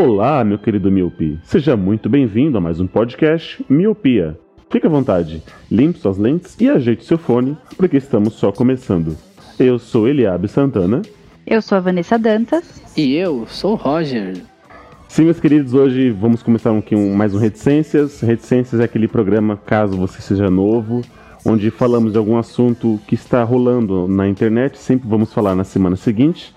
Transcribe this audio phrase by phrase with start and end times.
[0.00, 1.38] Olá, meu querido Miopi.
[1.44, 4.34] Seja muito bem-vindo a mais um podcast Miopia.
[4.70, 9.14] Fique à vontade, limpe suas lentes e ajeite seu fone, porque estamos só começando.
[9.58, 11.02] Eu sou Eliabe Santana.
[11.46, 12.82] Eu sou a Vanessa Dantas.
[12.96, 14.38] E eu sou o Roger.
[15.06, 18.22] Sim, meus queridos, hoje vamos começar um, um, mais um Reticências.
[18.22, 21.02] Reticências é aquele programa, caso você seja novo,
[21.44, 24.78] onde falamos de algum assunto que está rolando na internet.
[24.78, 26.54] Sempre vamos falar na semana seguinte.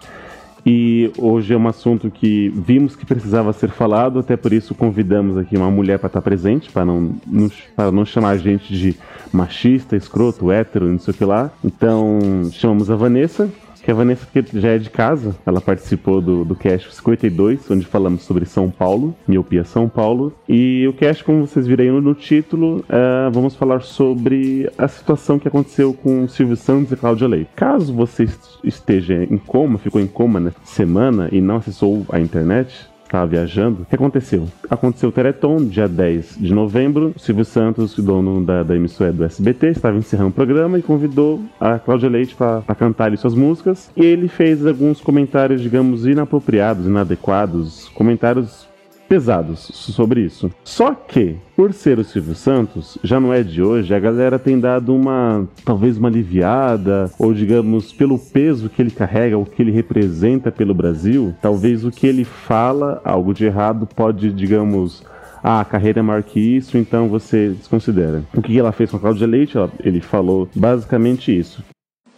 [0.65, 5.37] E hoje é um assunto que vimos que precisava ser falado, até por isso convidamos
[5.37, 8.95] aqui uma mulher para estar presente, para não, não, para não chamar a gente de
[9.31, 11.51] machista, escroto, hétero, não sei o que lá.
[11.63, 12.19] Então
[12.51, 13.49] chamamos a Vanessa,
[13.83, 18.23] que a Vanessa já é de casa, ela participou do, do cast 52, onde falamos
[18.23, 20.33] sobre São Paulo, miopia São Paulo.
[20.47, 25.37] E o cast, como vocês viram aí no, título, uh, vamos falar sobre a situação
[25.37, 27.49] que aconteceu com Silvio Santos e Cláudia Leite.
[27.55, 28.27] Caso você
[28.63, 33.83] esteja em coma, ficou em coma nessa semana e não acessou a internet, estava viajando,
[33.83, 34.47] o que aconteceu?
[34.67, 37.13] Aconteceu o Teleton, dia 10 de novembro.
[37.15, 41.39] O Silvio Santos, dono da, da emissora do SBT, estava encerrando o programa e convidou
[41.59, 43.91] a Cláudia Leite para cantar ali suas músicas.
[43.95, 48.67] E ele fez alguns comentários, digamos, inapropriados, inadequados, comentários
[49.13, 50.49] pesados sobre isso.
[50.63, 54.59] Só que, por ser o Silvio Santos, já não é de hoje, a galera tem
[54.59, 59.71] dado uma, talvez uma aliviada, ou digamos, pelo peso que ele carrega, o que ele
[59.71, 65.03] representa pelo Brasil, talvez o que ele fala, algo de errado, pode, digamos,
[65.43, 68.23] ah, a carreira é maior que isso, então você desconsidera.
[68.35, 69.53] O que ela fez com a Cláudia Leite?
[69.83, 71.63] Ele falou basicamente isso.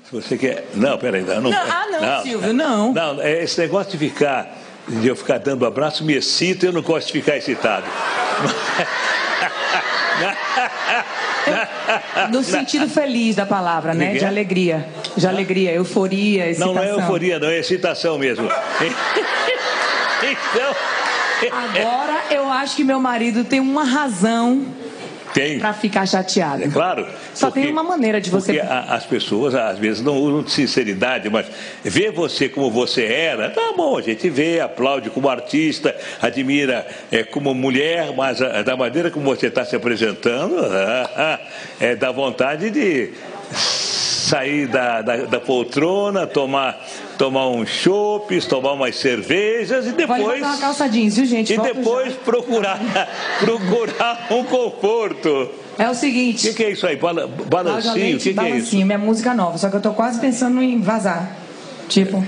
[0.05, 0.69] Se você quer.
[0.75, 1.41] Não, peraí, não.
[1.41, 2.93] não, não ah, não, não, Silvio, não.
[2.93, 7.07] Não, esse negócio de ficar de eu ficar dando abraço me excita, eu não gosto
[7.07, 7.85] de ficar excitado.
[12.31, 14.13] No sentido feliz da palavra, né?
[14.13, 14.87] De alegria.
[15.15, 16.73] De alegria, euforia, excitação.
[16.73, 18.47] Não, não é euforia, não, é excitação mesmo.
[20.23, 20.75] então.
[21.51, 24.65] Agora eu acho que meu marido tem uma razão
[25.35, 25.59] tem.
[25.59, 26.63] Para ficar chateada.
[26.63, 27.05] É claro.
[27.33, 28.53] Só porque, tem uma maneira de você.
[28.53, 31.45] Porque a, as pessoas, às vezes, não usam de sinceridade, mas
[31.83, 37.23] ver você como você era, tá bom, a gente vê, aplaude como artista, admira é,
[37.23, 40.55] como mulher, mas a, da maneira como você está se apresentando,
[41.81, 43.11] é da vontade de
[44.25, 46.81] sair da, da, da poltrona, tomar
[47.17, 50.23] tomar um chopes, tomar umas cervejas e depois.
[50.23, 51.53] Vai uma calça jeans, viu, gente?
[51.53, 52.19] E Volto depois já.
[52.19, 52.79] procurar,
[53.39, 55.49] procurar um conforto.
[55.77, 56.47] É o seguinte.
[56.47, 56.95] O que, que, é isso aí?
[56.95, 58.17] Bala, balancinho?
[58.17, 58.75] O que, que, é isso?
[58.75, 61.35] minha música nova, só que eu tô quase pensando em vazar.
[61.87, 62.23] Tipo.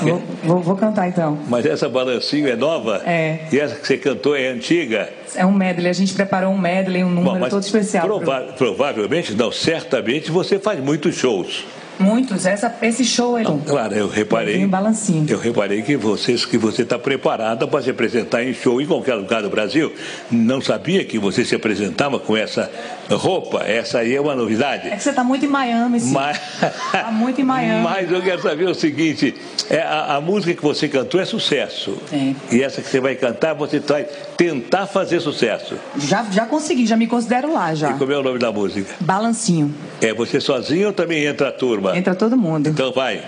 [0.00, 1.38] Vou, vou, vou, cantar então.
[1.48, 3.02] Mas essa balancinho é nova?
[3.04, 3.40] É.
[3.52, 5.08] E essa que você cantou é antiga?
[5.34, 5.88] É um medley.
[5.88, 8.06] A gente preparou um medley, um número Bom, todo especial.
[8.06, 8.72] Prova pro...
[8.72, 11.64] Provavelmente, não, certamente você faz muitos shows.
[11.98, 12.46] Muitos.
[12.46, 13.44] Essa, esse show é.
[13.44, 14.64] Claro, eu reparei.
[14.64, 15.26] Um balancinho.
[15.28, 19.14] Eu reparei que você que você está preparada para se apresentar em show em qualquer
[19.14, 19.92] lugar do Brasil.
[20.30, 22.70] Não sabia que você se apresentava com essa
[23.16, 23.62] roupa.
[23.64, 24.88] Essa aí é uma novidade.
[24.88, 26.12] É que você está muito em Miami, sim.
[26.12, 26.40] Mas...
[26.62, 27.82] Está muito em Miami.
[27.82, 29.34] Mas eu quero saber o seguinte:
[29.70, 31.96] é, a, a música que você cantou é sucesso.
[32.12, 32.34] É.
[32.50, 34.04] E essa que você vai cantar, você vai
[34.36, 35.76] tentar fazer sucesso.
[35.96, 37.90] Já, já consegui, já me considero lá já.
[37.90, 38.94] E como é o nome da música?
[39.00, 39.74] Balancinho.
[40.00, 41.96] É você sozinho ou também entra a turma?
[41.96, 42.68] Entra todo mundo.
[42.68, 43.22] Então vai.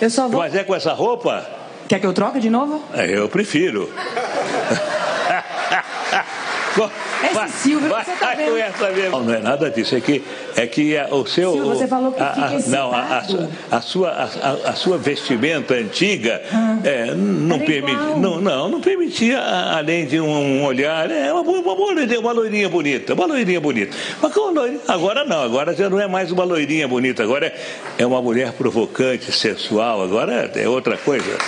[0.00, 0.40] Eu só vou.
[0.40, 1.46] Mas é com essa roupa?
[1.88, 2.84] Quer que eu troque de novo?
[2.94, 3.90] É, eu prefiro.
[7.24, 8.56] Esse vai, Silvio, vai, você tá vendo?
[8.56, 9.10] Essa mesmo.
[9.10, 9.94] Não, não é nada disso.
[9.94, 10.22] É que,
[10.56, 11.52] é que o seu.
[11.52, 14.98] Silvio, você falou que a, fica a, Não, a, a, a, sua, a, a, sua
[14.98, 18.18] vestimenta antiga Ah, é, não, igual.
[18.18, 23.14] não, não, não permitia, além de um olhar, é uma, uma, loirinha, uma loirinha bonita,
[23.14, 23.96] uma loirinha bonita.
[24.20, 27.54] Mas como loirinha, agora não, agora já não é mais uma loirinha bonita, agora é,
[27.98, 31.38] é uma mulher provocante, sensual, agora é outra coisa.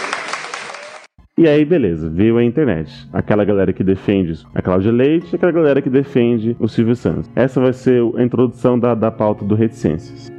[1.38, 3.08] E aí, beleza, veio a internet.
[3.10, 7.30] Aquela galera que defende a Cláudia Leite aquela galera que defende o Silvio Santos.
[7.34, 10.30] Essa vai ser a introdução da, da pauta do Reticências.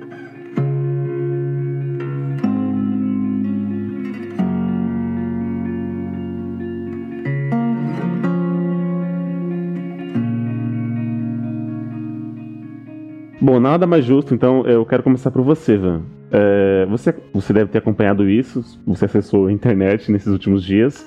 [13.44, 16.04] Bom, nada mais justo, então eu quero começar por você, Van.
[16.32, 21.06] É, você, você deve ter acompanhado isso, você acessou a internet nesses últimos dias.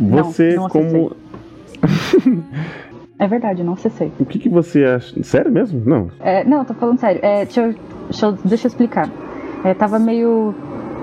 [0.00, 1.12] Você, não como.
[3.20, 4.12] É verdade, não acessei.
[4.20, 5.20] O que, que você acha?
[5.24, 5.82] Sério mesmo?
[5.84, 6.08] Não.
[6.20, 7.20] É, não, tô falando sério.
[7.20, 9.10] É, deixa, eu, deixa, eu, deixa eu explicar.
[9.64, 10.54] É, tava meio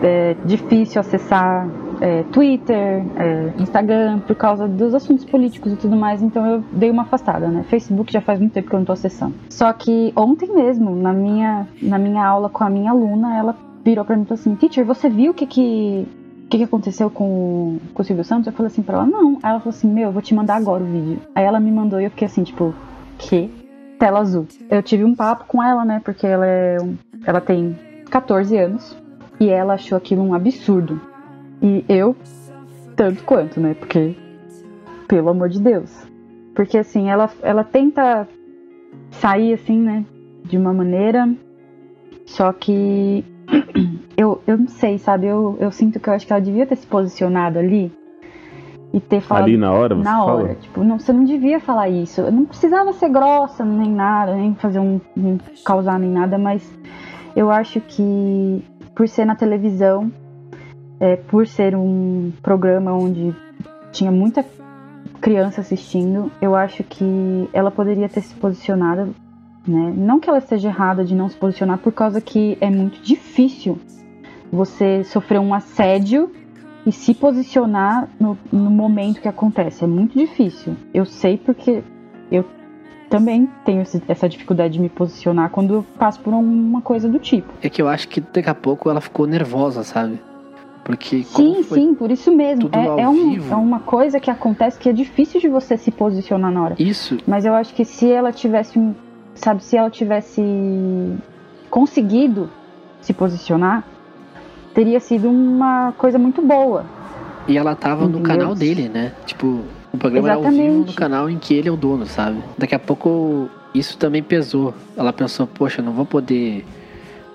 [0.01, 1.69] é, difícil acessar
[2.01, 6.89] é, Twitter, é, Instagram, por causa dos assuntos políticos e tudo mais, então eu dei
[6.89, 7.63] uma afastada, né?
[7.69, 9.33] Facebook já faz muito tempo que eu não tô acessando.
[9.50, 14.03] Só que ontem mesmo, na minha, na minha aula com a minha aluna, ela virou
[14.03, 16.07] pra mim e falou assim: Teacher, você viu o que que.
[16.45, 18.45] O que, que aconteceu com, com o Silvio Santos?
[18.45, 19.39] Eu falei assim pra ela, não.
[19.41, 21.19] Aí ela falou assim, meu, eu vou te mandar agora o vídeo.
[21.33, 22.71] Aí ela me mandou e eu fiquei assim, tipo,
[23.18, 23.50] que?
[23.98, 24.45] Tela azul.
[24.69, 26.00] Eu tive um papo com ela, né?
[26.06, 26.77] Porque ela é.
[27.25, 27.75] Ela tem
[28.12, 28.95] 14 anos.
[29.39, 31.01] E ela achou aquilo um absurdo.
[31.61, 32.15] E eu,
[32.95, 33.73] tanto quanto, né?
[33.73, 34.15] Porque,
[35.07, 35.91] pelo amor de Deus.
[36.53, 38.27] Porque assim, ela, ela tenta
[39.11, 40.05] sair assim, né?
[40.43, 41.33] De uma maneira.
[42.25, 43.23] Só que
[44.17, 45.27] eu, eu não sei, sabe?
[45.27, 47.91] Eu, eu sinto que eu acho que ela devia ter se posicionado ali
[48.93, 49.43] e ter falado.
[49.43, 50.43] Ali na hora você na fala?
[50.43, 50.55] hora.
[50.55, 52.21] Tipo, não, você não devia falar isso.
[52.21, 56.65] Eu não precisava ser grossa nem nada, nem fazer um, um causar nem nada, mas
[57.35, 58.63] eu acho que
[58.95, 60.09] por ser na televisão,
[61.05, 63.35] é, por ser um programa onde
[63.91, 64.43] tinha muita
[65.21, 69.15] criança assistindo, eu acho que ela poderia ter se posicionado,
[69.67, 69.93] né?
[69.95, 73.77] Não que ela esteja errada de não se posicionar, por causa que é muito difícil
[74.51, 76.31] você sofrer um assédio
[76.87, 79.83] e se posicionar no, no momento que acontece.
[79.83, 80.75] É muito difícil.
[80.91, 81.83] Eu sei porque
[82.31, 82.43] eu
[83.11, 87.53] também tenho essa dificuldade de me posicionar quando eu passo por uma coisa do tipo.
[87.61, 90.19] É que eu acho que daqui a pouco ela ficou nervosa, sabe?
[90.85, 92.69] Porque Sim, sim, por isso mesmo.
[92.71, 93.51] É, é, um- vivo.
[93.51, 96.75] é uma coisa que acontece que é difícil de você se posicionar na hora.
[96.77, 98.79] isso, Mas eu acho que se ela tivesse.
[99.33, 100.41] Sabe, se ela tivesse
[101.69, 102.49] conseguido
[103.01, 103.83] se posicionar,
[104.73, 106.85] teria sido uma coisa muito boa.
[107.47, 108.23] e ela tava no Entendeu?
[108.38, 109.11] canal dele, né?
[109.25, 109.61] Tipo,
[109.93, 110.88] o programa era ao vivo Exatamente.
[110.88, 112.38] no canal em que ele é o dono, sabe?
[112.57, 114.73] Daqui a pouco isso também pesou.
[114.97, 116.65] Ela pensou, poxa, não vou poder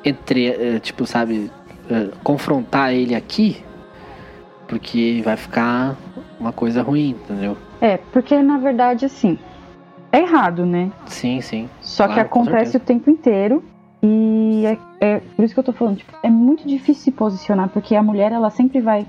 [0.05, 1.50] entre, eh, tipo, sabe,
[1.91, 3.63] eh, confrontar ele aqui,
[4.69, 5.97] porque vai ficar
[6.39, 7.57] uma coisa ruim, entendeu?
[7.81, 9.39] É, porque na verdade, assim,
[10.13, 10.91] é errado, né?
[11.07, 11.69] Sim, sim.
[11.81, 13.63] Só Claro, que acontece o tempo inteiro.
[14.03, 17.69] E é, é por isso que eu tô falando, tipo, é muito difícil se posicionar,
[17.69, 19.07] porque a mulher, ela sempre vai.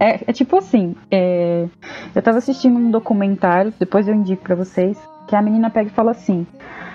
[0.00, 1.68] É, é tipo assim, é,
[2.14, 4.98] eu tava assistindo um documentário, depois eu indico pra vocês,
[5.28, 6.46] que a menina pega e fala assim: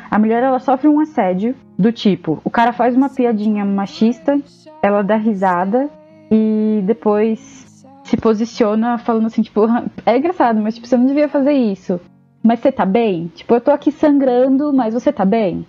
[0.10, 4.40] a mulher ela sofre um assédio do tipo, o cara faz uma piadinha machista,
[4.82, 5.90] ela dá risada
[6.32, 7.66] e depois
[8.04, 9.62] se posiciona falando assim, tipo,
[10.06, 12.00] é engraçado, mas tipo, você não devia fazer isso.
[12.44, 13.32] Mas você tá bem?
[13.34, 15.66] Tipo, eu tô aqui sangrando, mas você tá bem?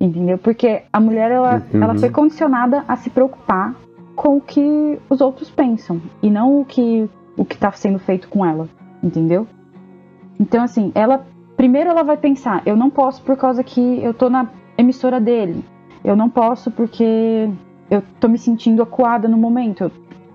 [0.00, 0.36] Entendeu?
[0.36, 1.82] Porque a mulher, ela, Uhum.
[1.82, 3.74] ela foi condicionada a se preocupar
[4.16, 6.00] com o que os outros pensam.
[6.20, 8.68] E não o que, o que tá sendo feito com ela.
[9.02, 9.46] Entendeu?
[10.38, 11.24] Então, assim, ela.
[11.56, 15.64] Primeiro ela vai pensar, eu não posso por causa que eu tô na emissora dele.
[16.04, 17.48] Eu não posso porque
[17.90, 19.90] eu tô me sentindo acuada no momento.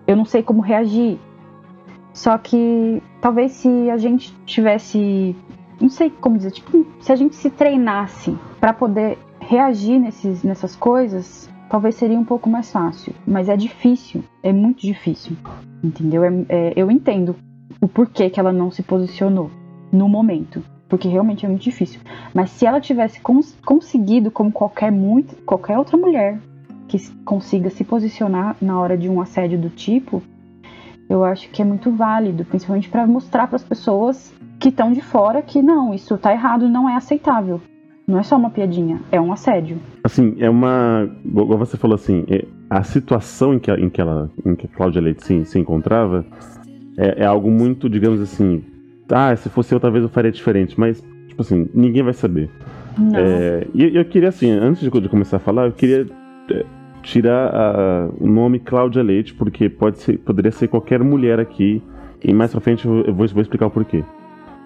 [0.07, 1.19] Eu, não sei como reagir.
[2.13, 5.35] Só que talvez se a gente tivesse,
[5.79, 10.75] não sei como dizer, tipo, se a gente se treinasse para poder reagir nesses, nessas
[10.75, 13.13] coisas, talvez seria um pouco mais fácil.
[13.27, 15.37] Mas é difícil, é muito difícil,
[15.83, 16.23] entendeu?
[16.23, 17.35] É- é- eu entendo
[17.79, 19.51] o porquê que ela não se posicionou
[19.91, 22.01] no momento, porque realmente é muito difícil.
[22.33, 26.39] Mas se ela tivesse cons- conseguido, como qualquer, muito, qualquer outra mulher
[26.87, 30.21] que consiga se posicionar na hora de um assédio do tipo,
[31.07, 35.01] eu acho que é muito válido, principalmente para mostrar para as pessoas que estão de
[35.01, 37.61] fora que não, isso tá errado, não é aceitável.
[38.07, 39.77] Não é só uma piadinha, é um assédio.
[40.03, 41.07] Assim, é uma.
[41.23, 44.69] Igual você falou assim, é- a situação em que, em que, ela, em que a
[44.69, 46.25] Cláudia Leite se, se encontrava
[46.97, 48.63] é, é algo muito, digamos assim.
[49.11, 52.49] Ah, se fosse eu, talvez eu faria diferente, mas, tipo assim, ninguém vai saber.
[53.15, 56.05] É, e eu queria, assim, antes de, de começar a falar, eu queria
[56.51, 56.65] é,
[57.01, 61.81] tirar a- o nome Cláudia Leite, porque pode ser, poderia ser qualquer mulher aqui,
[62.23, 64.03] e mais pra frente eu, eu vou, vou explicar o porquê.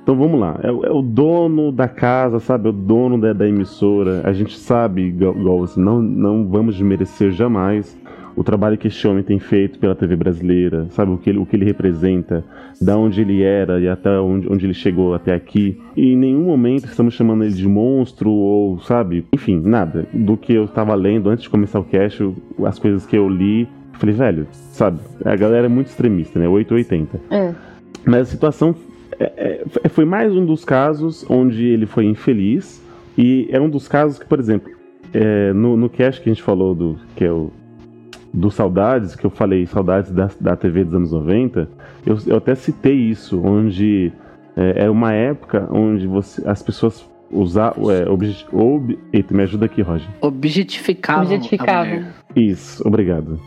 [0.01, 2.67] Então vamos lá, é, o- é o dono da casa, sabe?
[2.67, 4.21] É o dono da, da emissora.
[4.25, 7.97] A gente sabe, igual, igual assim, não, não vamos desmerecer jamais
[8.35, 11.11] o trabalho que este homem tem feito pela TV brasileira, sabe?
[11.11, 12.43] O que ele, o que ele representa,
[12.81, 15.79] da onde ele era e até onde, onde ele chegou até aqui.
[15.95, 19.25] E em nenhum momento estamos chamando ele de monstro ou, sabe?
[19.33, 20.05] Enfim, nada.
[20.13, 22.27] Do que eu estava lendo antes de começar o cast,
[22.65, 24.99] as coisas que eu li, eu falei, velho, sabe?
[25.23, 26.47] A galera é muito extremista, né?
[26.47, 27.19] 880.
[27.29, 27.53] É.
[28.05, 28.75] Mas a situação
[29.19, 32.81] é- é- foi mais um dos casos onde ele foi infeliz.
[33.17, 34.71] E é um dos casos que, por exemplo,
[35.13, 37.51] é, no, no cast que a gente falou do que é o
[38.33, 41.69] do Saudades, que eu falei Saudades da, da TV dos anos 90,
[42.05, 44.11] Eu, eu até citei isso, onde
[44.55, 47.91] é, era uma época onde você, as pessoas usavam.
[47.91, 50.07] É, obje, ob, eita, me ajuda aqui, Roger.
[50.21, 51.23] Objetificavam.
[51.23, 52.05] Objetificavam.
[52.35, 53.39] Isso, obrigado.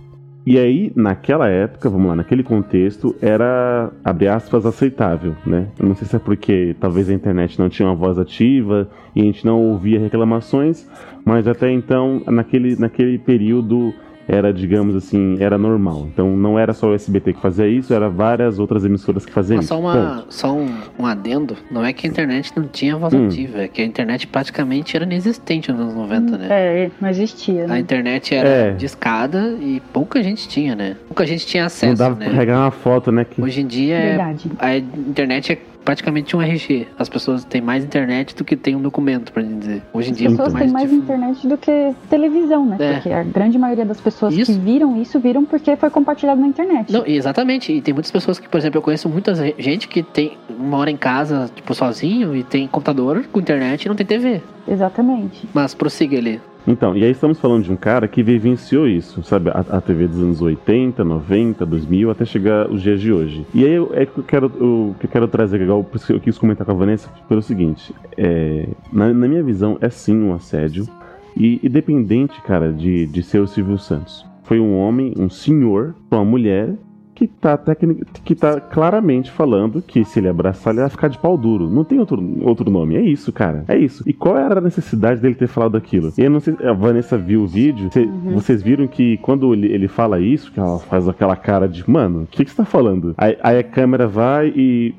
[0.47, 5.67] E aí, naquela época, vamos lá, naquele contexto, era, abre aspas, aceitável, né?
[5.77, 9.23] Eu não sei se é porque talvez a internet não tinha uma voz ativa e
[9.23, 10.89] a gente não ouvia reclamações,
[11.25, 13.93] mas até então, naquele, naquele período,
[14.29, 16.09] era, digamos assim, era normal.
[16.13, 19.57] Então não era só o SBT que fazia isso, era várias outras emissoras que faziam
[19.57, 19.75] Mas isso.
[19.75, 20.27] só, uma, Ponto.
[20.35, 20.69] só um,
[20.99, 23.27] um adendo, não é que a internet não tinha voz Hum.
[23.27, 26.47] ativa, é que a internet praticamente era inexistente nos anos 90, né?
[26.51, 27.79] É, não existia, A né?
[27.79, 28.71] internet era É.
[28.73, 30.97] discada e pouca gente tinha, né?
[31.09, 32.31] Pouca gente tinha Não acesso, dava pra né?
[32.33, 33.25] carregar uma foto, né?
[33.25, 33.41] Que...
[33.41, 34.51] Hoje em dia é, Verdade.
[34.59, 36.89] a internet é praticamente um RG.
[36.99, 39.83] As pessoas têm mais internet do que tem um documento, pra dizer.
[39.95, 41.15] Hoje em dia As é pessoas muito têm mais mais difícil.
[41.15, 42.77] internet do que televisão, né?
[42.81, 42.93] É.
[42.95, 44.53] Porque a grande maioria das pessoas Isso.
[44.53, 46.93] que viram isso, viram porque foi compartilhado na internet.
[46.93, 47.73] Não, exatamente.
[47.73, 50.97] E tem muitas pessoas que, por exemplo, eu conheço muita gente que tem mora em
[50.97, 54.43] casa, tipo, sozinho e tem computador com internet e não tem TV.
[54.67, 55.49] Exatamente.
[55.55, 56.41] Mas prossiga ali.
[56.67, 59.51] Então, e aí estamos falando de um cara que vivenciou isso, sabe?
[59.51, 63.47] A, a TV dos anos 80, 90, 2000, até chegar os dias de hoje.
[63.55, 66.37] E aí eu- é que eu quero, o que eu quero trazer, que eu quis
[66.37, 70.89] comentar com a Vanessa, pelo seguinte: é, na, na minha visão, é sim um assédio,
[71.37, 74.27] e independente, cara, de, de ser o Silvio Santos.
[74.43, 76.71] Foi um homem, um senhor, uma mulher
[77.17, 81.19] que tá, tecni- que tá claramente falando que se ele abraçar, ele vai ficar de
[81.19, 81.69] pau duro.
[81.71, 82.95] Não tem outro, outro nome.
[82.95, 83.65] É isso, cara.
[83.67, 84.05] É isso.
[84.07, 86.13] E qual era a necessidade dele ter falado aquilo?
[86.17, 87.89] E eu não sei a Vanessa viu o vídeo.
[87.91, 91.89] Cê- Vocês viram que quando ele, ele fala isso, que ela faz aquela cara de,
[91.91, 93.15] mano, o que, que você tá falando?
[93.17, 94.95] Aí, aí a câmera vai e.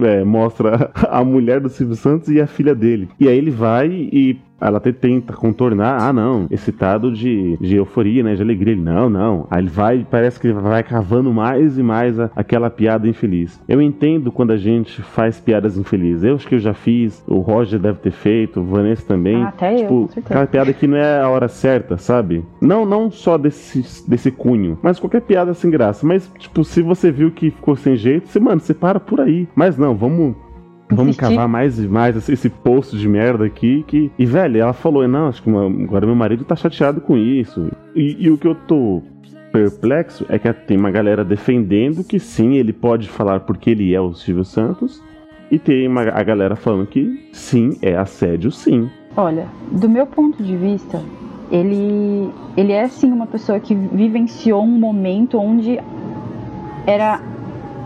[0.00, 3.08] é, mostra a mulher do Silvio Santos e a filha dele.
[3.18, 8.22] E aí ele vai e ela até tenta contornar, ah não, excitado de, de euforia,
[8.22, 8.72] né, de alegria.
[8.72, 9.46] Ele, não, não.
[9.50, 13.60] Aí ele vai, parece que vai cavando mais e mais a- aquela piada infeliz.
[13.68, 16.24] Eu entendo quando a gente faz piadas infelizes.
[16.24, 19.36] Eu acho que eu já fiz, o Roger deve ter feito, o Vanessa também.
[19.36, 20.26] Ah, até eu, tipo, com certeza.
[20.26, 22.44] aquela piada que não é a hora certa, sabe?
[22.60, 26.06] Não, não só desse, desse cunho, mas qualquer piada sem graça.
[26.06, 29.46] Mas, tipo, se você viu que ficou sem jeito, você, mano, você para por aí.
[29.54, 30.34] Mas não, vamos
[30.88, 33.84] Vamos cavar mais e mais esse, esse poço de merda aqui.
[33.86, 34.10] Que...
[34.18, 37.70] E, velho, ela falou: Não, acho que uma- agora meu marido tá chateado com isso.
[37.94, 39.02] E, e o que eu tô
[39.52, 44.00] perplexo é que tem uma galera defendendo que sim, ele pode falar porque ele é
[44.00, 45.02] o Silvio Santos.
[45.50, 48.90] E tem uma, a galera falando que sim, é assédio, sim.
[49.16, 51.00] Olha, do meu ponto de vista,
[51.50, 55.78] ele, ele é sim uma pessoa que vivenciou um momento onde
[56.86, 57.20] era,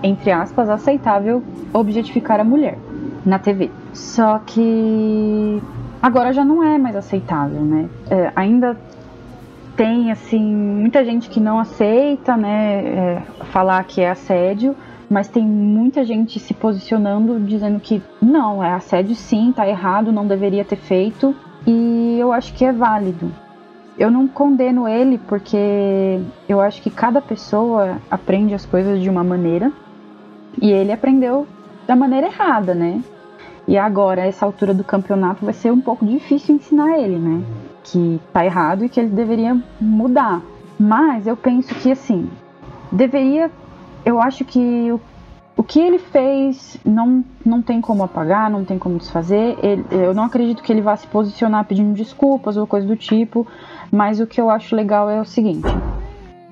[0.02, 1.42] entre aspas, aceitável
[1.73, 2.78] objetificar a mulher
[3.25, 3.71] na TV.
[3.93, 5.62] Só que
[6.03, 7.89] agora já não é mais aceitável, né?
[8.11, 8.77] É, ainda
[9.77, 14.77] tem, assim, muita gente que não aceita, né, é, falar que é assédio,
[15.09, 20.27] mas tem muita gente se posicionando dizendo que não, é assédio sim, tá errado, não
[20.27, 21.35] deveria ter feito,
[21.67, 23.33] e eu acho que é válido.
[23.99, 29.25] Eu não condeno ele porque eu acho que cada pessoa aprende as coisas de uma
[29.25, 29.73] maneira
[30.61, 31.47] e ele aprendeu
[31.87, 33.03] da maneira errada, né?
[33.71, 37.41] E agora, essa altura do campeonato, vai ser um pouco difícil ensinar ele, né?
[37.85, 40.43] Que tá errado e que ele deveria mudar.
[40.77, 42.29] Mas eu penso que, assim,
[42.91, 43.49] deveria.
[44.05, 45.00] Eu acho que o,
[45.57, 49.57] o que ele fez não, não tem como apagar, não tem como desfazer.
[49.62, 53.47] Ele- eu não acredito que ele vá se posicionar pedindo desculpas ou coisa do tipo.
[53.93, 55.69] Mas o que eu acho legal é o seguinte: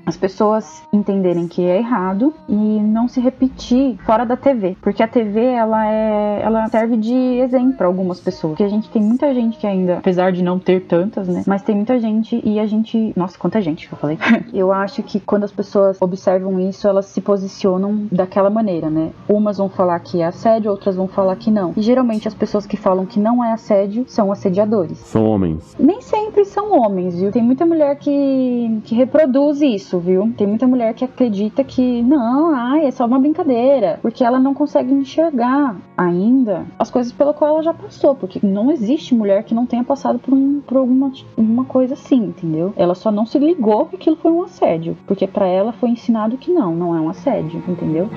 [0.09, 5.09] as pessoas entenderem que é errado e não se repetir fora da TV, porque a
[5.09, 8.53] TV ela é, ela serve de exemplo para algumas pessoas.
[8.53, 11.63] Porque a gente tem muita gente que ainda, apesar de não ter tantas, né, mas
[11.63, 14.19] tem muita gente e a gente, nossa, quanta gente que eu falei.
[14.53, 19.11] eu acho que quando as pessoas observam isso, elas se posicionam daquela maneira, né?
[19.29, 21.73] Umas vão falar que é assédio, outras vão falar que não.
[21.77, 25.77] E geralmente as pessoas que falam que não é assédio são assediadores São homens.
[25.79, 27.31] nem sempre são homens, viu?
[27.31, 30.33] Tem muita mulher que, que reproduz isso, viu?
[30.37, 34.55] Tem muita mulher que acredita que não, ai, é só uma brincadeira, porque ela não
[34.55, 39.55] consegue enxergar ainda as coisas pela qual ela já passou, porque não existe mulher que
[39.55, 42.73] não tenha passado por, um, por alguma uma coisa assim, entendeu?
[42.77, 46.37] Ela só não se ligou que aquilo foi um assédio, porque pra ela foi ensinado
[46.37, 48.09] que não, não é um assédio, entendeu?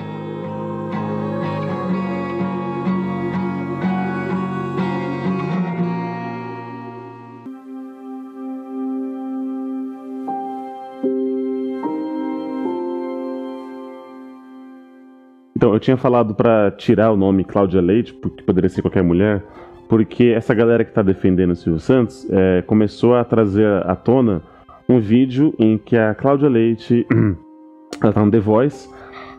[15.62, 19.44] Então, eu tinha falado pra tirar o nome Cláudia Leite, porque poderia ser qualquer mulher,
[19.88, 24.42] porque essa galera que tá defendendo o Silvio Santos é, começou a trazer à tona
[24.88, 27.06] um vídeo em que a Cláudia Leite,
[28.02, 28.90] ela tá no The Voice,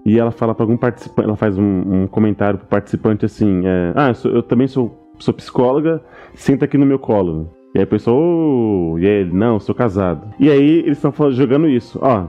[0.05, 3.91] e ela fala pra algum participante, ela faz um, um comentário pro participante assim, é,
[3.93, 6.01] ah, eu, sou- eu também sou, sou psicóloga,
[6.35, 7.49] senta aqui no meu colo.
[7.75, 10.25] E aí a pessoa, "Oh", e aí ele, não, sou casado.
[10.39, 12.27] E aí eles estão jogando isso, ó.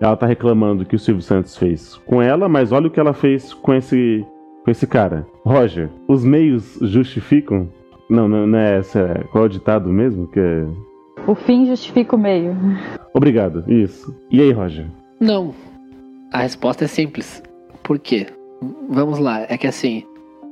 [0.00, 3.12] Ela tá reclamando que o Silvio Santos fez com ela, mas olha o que ela
[3.12, 4.24] fez com esse,
[4.64, 5.26] com esse cara.
[5.44, 7.68] Roger, os meios justificam?
[8.08, 9.26] Não, não, não é essa.
[9.32, 10.26] Qual é o ditado mesmo?
[10.28, 10.66] Que é...
[11.26, 12.56] O fim justifica o meio.
[13.12, 14.16] Obrigado, isso.
[14.30, 14.86] E aí, Roger?
[15.20, 15.52] Não.
[16.32, 17.42] A resposta é simples.
[17.82, 18.26] Por quê?
[18.88, 20.04] Vamos lá, é que assim,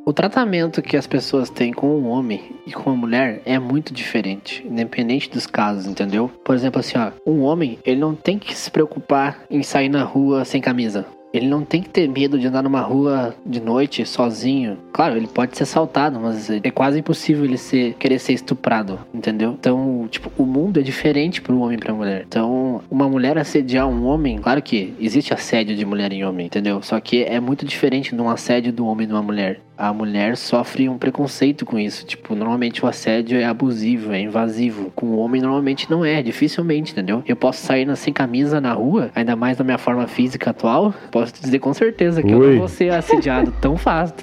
[0.07, 3.93] o tratamento que as pessoas têm com um homem e com uma mulher é muito
[3.93, 6.31] diferente, independente dos casos, entendeu?
[6.45, 10.05] Por exemplo, assim, ó, um homem, ele não tem que se preocupar em sair na
[10.05, 11.05] rua sem camisa.
[11.35, 14.79] Ele não tem que ter medo de andar numa rua de noite sozinho.
[14.93, 19.57] Claro, ele pode ser assaltado, mas é quase impossível ele ser, querer ser estuprado, entendeu?
[19.59, 22.25] Então, tipo, o mundo é diferente pro homem e pra mulher.
[22.27, 26.81] Então, uma mulher assediar um homem, claro que existe assédio de mulher em homem, entendeu?
[26.81, 29.66] Só que é muito diferente de um assédio do homem e de uma mulher.
[29.77, 32.07] A mulher sofre um preconceito com isso.
[32.07, 34.91] Tipo, normalmente o assédio é abusivo, é invasivo.
[34.95, 37.23] Com o homem, normalmente não é, dificilmente, entendeu?
[37.27, 41.35] Eu posso sair sem camisa na rua, ainda mais na minha forma física atual, posso
[41.35, 42.53] te dizer com certeza que eu Ui.
[42.53, 44.15] não vou ser assediado tão fácil.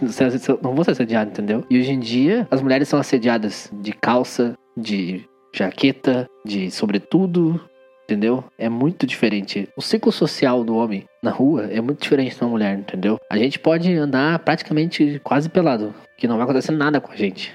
[0.61, 1.63] Não vou ser assediado, entendeu?
[1.69, 7.61] E hoje em dia, as mulheres são assediadas de calça, de jaqueta, de sobretudo,
[8.03, 8.43] entendeu?
[8.57, 9.67] É muito diferente.
[9.75, 13.19] O ciclo social do homem na rua é muito diferente da mulher, entendeu?
[13.29, 17.53] A gente pode andar praticamente quase pelado, que não vai acontecer nada com a gente.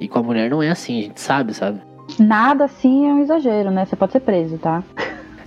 [0.00, 1.80] E com a mulher não é assim, a gente sabe, sabe?
[2.18, 3.84] Nada assim é um exagero, né?
[3.84, 4.82] Você pode ser preso, tá?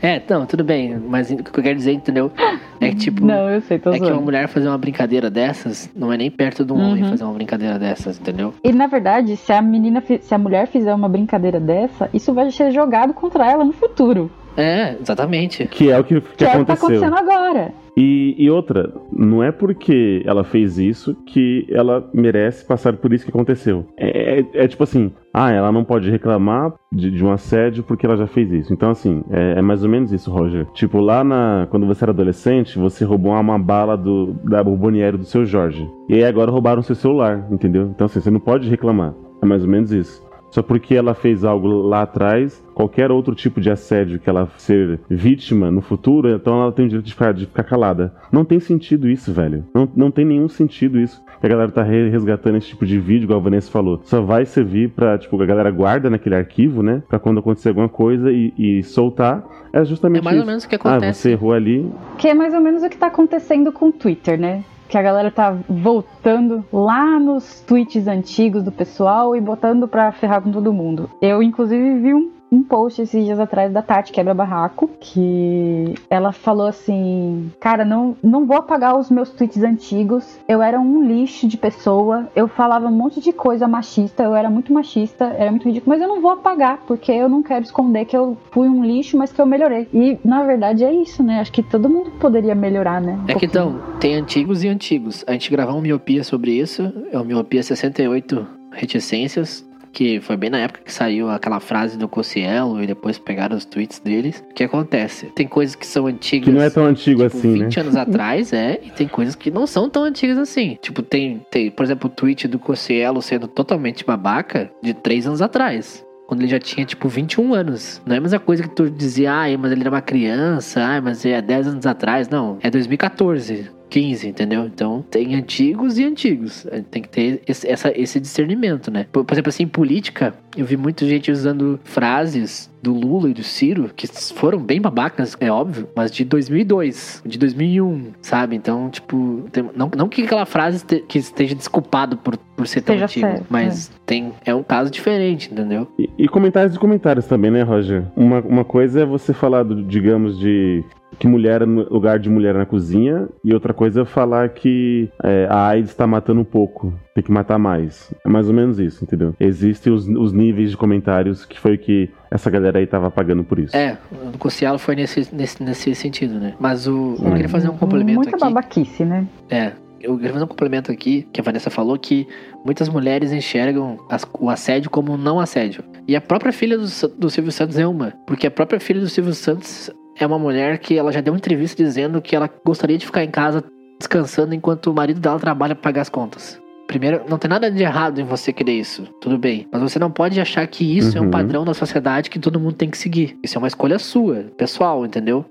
[0.01, 2.31] É, não, tudo bem, mas o que eu quero dizer, entendeu?
[2.79, 3.25] É que tipo.
[3.25, 4.21] Não, eu sei, tô É que uma zoando.
[4.23, 7.09] mulher fazer uma brincadeira dessas não é nem perto de um homem Uhum.
[7.09, 8.53] fazer uma brincadeira dessas, entendeu?
[8.63, 12.51] E na verdade, se a menina, se a mulher fizer uma brincadeira dessa, isso vai
[12.51, 14.29] ser jogado contra ela no futuro.
[14.55, 15.65] É, exatamente.
[15.67, 17.03] Que é o que, que Que, é o que tá aconteceu.
[17.03, 17.71] acontecendo agora.
[17.97, 23.25] E, e outra, não é porque ela fez isso que ela merece passar por isso
[23.25, 23.85] que aconteceu.
[23.97, 28.05] É, é- é tipo assim, ah, ela não pode reclamar de, de um assédio porque
[28.05, 28.71] ela já fez isso.
[28.71, 30.67] Então, assim, é, é mais ou menos isso, Roger.
[30.73, 35.25] Tipo, lá na, quando você era adolescente, você roubou uma, bala do, da bomboniere do
[35.25, 35.89] seu Jorge.
[36.07, 37.89] E aí agora roubaram seu celular, entendeu?
[37.95, 39.15] Então, assim, você não pode reclamar.
[39.41, 40.26] É mais ou menos isso.
[40.49, 44.99] Só porque ela fez algo lá atrás, qualquer outro tipo de assédio que ela ser
[45.09, 48.13] vítima no futuro, então ela tem o direito de ficar, de ficar calada.
[48.31, 49.65] Não tem sentido isso, velho.
[49.73, 51.21] Não, não tem nenhum sentido isso.
[51.39, 53.99] Que a galera tá re- resgatando esse tipo de vídeo, igual a Vanessa falou.
[54.03, 57.03] Só vai servir pra, tipo, a galera guarda naquele arquivo, né?
[57.07, 59.43] Pra quando acontecer alguma coisa e, e soltar.
[59.71, 60.47] É justamente É mais ou isso.
[60.47, 61.21] menos o que Ah, acontece.
[61.21, 61.91] você errou ali.
[62.17, 64.63] Que é mais ou menos o que tá acontecendo com o Twitter, né?
[64.87, 70.41] Que a galera tá voltando lá nos tweets antigos do pessoal e botando pra ferrar
[70.41, 71.09] com todo mundo.
[71.21, 76.31] Eu, inclusive, vi um, um post esses dias atrás da Tati Quebra Barraco, que ela
[76.31, 80.37] falou assim: Cara, não, não vou apagar os meus tweets antigos.
[80.47, 82.27] Eu era um lixo de pessoa.
[82.35, 84.23] Eu falava um monte de coisa machista.
[84.23, 85.89] Eu era muito machista, era muito ridículo.
[85.95, 89.17] Mas eu não vou apagar, porque eu não quero esconder que eu fui um lixo,
[89.17, 89.87] mas que eu melhorei.
[89.93, 91.39] E na verdade é isso, né?
[91.39, 93.13] Acho que todo mundo poderia melhorar, né?
[93.13, 93.49] Um É que pouquinho.
[93.49, 95.23] então, tem antigos e antigos.
[95.27, 96.93] A gente gravou um Miopia sobre isso.
[97.11, 99.66] É o Miopia 68 Reticências.
[99.97, 103.65] Que foi bem na época que saiu aquela frase do Cossielo e depois pegaram os
[103.65, 104.45] tweets deles.
[104.47, 105.25] O que acontece?
[105.33, 106.45] Tem coisas que são antigas.
[106.45, 107.63] Que não é tão antigo tipo, assim, né?
[107.63, 110.77] 20 anos atrás, é, e tem coisas que não são tão antigas assim.
[110.83, 115.41] Tipo, tem, tem por exemplo, o tweet do Cossielo sendo totalmente babaca de 3 anos
[115.41, 116.05] atrás.
[116.27, 117.99] Quando ele já tinha, tipo, 21 anos.
[118.05, 121.01] Não é a mesma coisa que tu dizia, ai, mas ele era uma criança, ai,
[121.01, 122.29] mas é 10 anos atrás.
[122.29, 123.76] Não, é 2014.
[123.89, 124.65] 15, entendeu?
[124.65, 126.65] Então tem antigos e antigos.
[126.91, 129.05] Tem que ter esse, essa- esse discernimento, né?
[129.11, 133.33] Por, por exemplo, assim, em política, eu vi muita gente usando frases do Lula e
[133.33, 138.55] do Ciro que foram bem babacas, é óbvio, mas de 2002, de 2001, sabe?
[138.55, 142.81] Então, tipo, tem- não, não que aquela frase este- que esteja desculpado por, por ser
[142.81, 145.87] tão antigo, certo, mas tem, é um caso diferente, entendeu?
[145.97, 148.03] E, e comentários de comentários também, né, Roger?
[148.15, 150.83] Uma, uma coisa é você falar, do, digamos, de
[151.19, 155.47] que mulher no lugar de mulher na cozinha, e outra coisa é falar que é,
[155.49, 158.13] a AIDS tá matando um pouco, tem que matar mais.
[158.25, 159.33] É mais ou menos isso, entendeu?
[159.39, 163.43] Existem os, os níveis de comentários que foi o que essa galera aí tava pagando
[163.43, 163.75] por isso.
[163.75, 166.53] É, o do Cossielo foi nesse, nesse, nesse sentido, né?
[166.59, 168.39] Mas o, eu queria fazer um complemento Muita aqui.
[168.39, 169.25] babaquice, né?
[169.49, 172.27] É, eu queria fazer um complemento aqui, que a Vanessa falou que
[172.63, 175.83] muitas mulheres enxergam as- o assédio como um não assédio.
[176.07, 176.85] E a própria filha do,
[177.17, 178.13] do Silvio Santos é uma.
[178.27, 179.89] Porque a própria filha do Silvio Santos
[180.19, 183.23] é uma mulher que ela já deu uma entrevista dizendo que ela gostaria de ficar
[183.23, 183.63] em casa
[183.99, 186.59] descansando enquanto o marido dela trabalha pra pagar as contas.
[186.87, 189.67] Primeiro, não tem nada de errado em você querer isso, tudo bem.
[189.71, 191.31] Mas você não pode achar que isso é um Uhum.
[191.31, 193.37] padrão da sociedade que todo mundo tem que seguir.
[193.43, 195.43] Isso é uma escolha sua, pessoal, entendeu?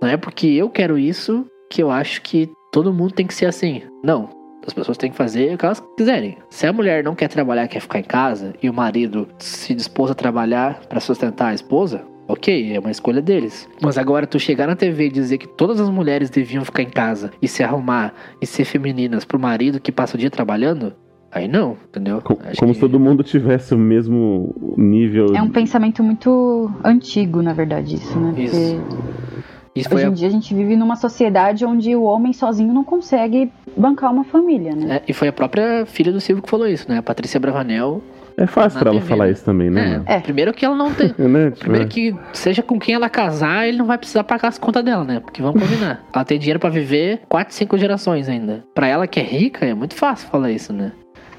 [0.00, 3.44] Não é porque eu quero isso que eu acho que todo mundo tem que ser
[3.46, 3.82] assim.
[4.02, 4.30] Não.
[4.66, 6.38] As pessoas têm que fazer o que elas quiserem.
[6.48, 10.10] Se a mulher não quer trabalhar, quer ficar em casa, e o marido se dispôs
[10.10, 13.68] a trabalhar para sustentar a esposa, ok, é uma escolha deles.
[13.82, 16.90] Mas agora tu chegar na TV e dizer que todas as mulheres deviam ficar em
[16.90, 20.92] casa e se arrumar e ser femininas pro marido que passa o dia trabalhando,
[21.32, 22.20] aí não, entendeu?
[22.20, 25.34] Co- Acho como que- se todo mundo tivesse o mesmo nível.
[25.34, 28.34] É um pensamento muito antigo, na verdade, isso, né?
[28.36, 28.54] Isso.
[28.54, 32.32] Porque Isso foi hoje a em dia a gente vive numa sociedade onde o homem
[32.32, 34.96] sozinho não consegue bancar uma família, né?
[34.96, 36.98] É, e foi a própria filha do Silvio que falou isso, né?
[36.98, 38.02] A Patrícia Bravanel.
[38.38, 39.30] É fácil Na pra ela falar né?
[39.32, 40.02] isso também, né?
[40.06, 40.14] É?
[40.14, 40.20] É.
[40.20, 41.12] Primeiro que ela não tem.
[41.18, 41.46] É, né?
[41.50, 41.88] Tipo, Primeiro é.
[41.88, 45.18] que, seja com quem ela casar, ele não vai precisar pagar as contas dela, né?
[45.20, 46.02] Porque vamos combinar.
[46.14, 48.64] ela tem dinheiro pra viver 4, 5 gerações ainda.
[48.74, 50.92] Pra ela que é rica, é muito fácil falar isso, né?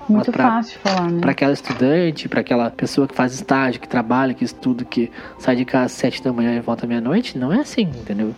[0.09, 1.21] Muito pra- fácil falar, né?
[1.21, 5.55] Pra aquela estudante, pra aquela pessoa que faz estágio, que trabalha, que estuda, que sai
[5.55, 8.33] de casa às 7 da manhã e volta meia-noite, não é assim, entendeu?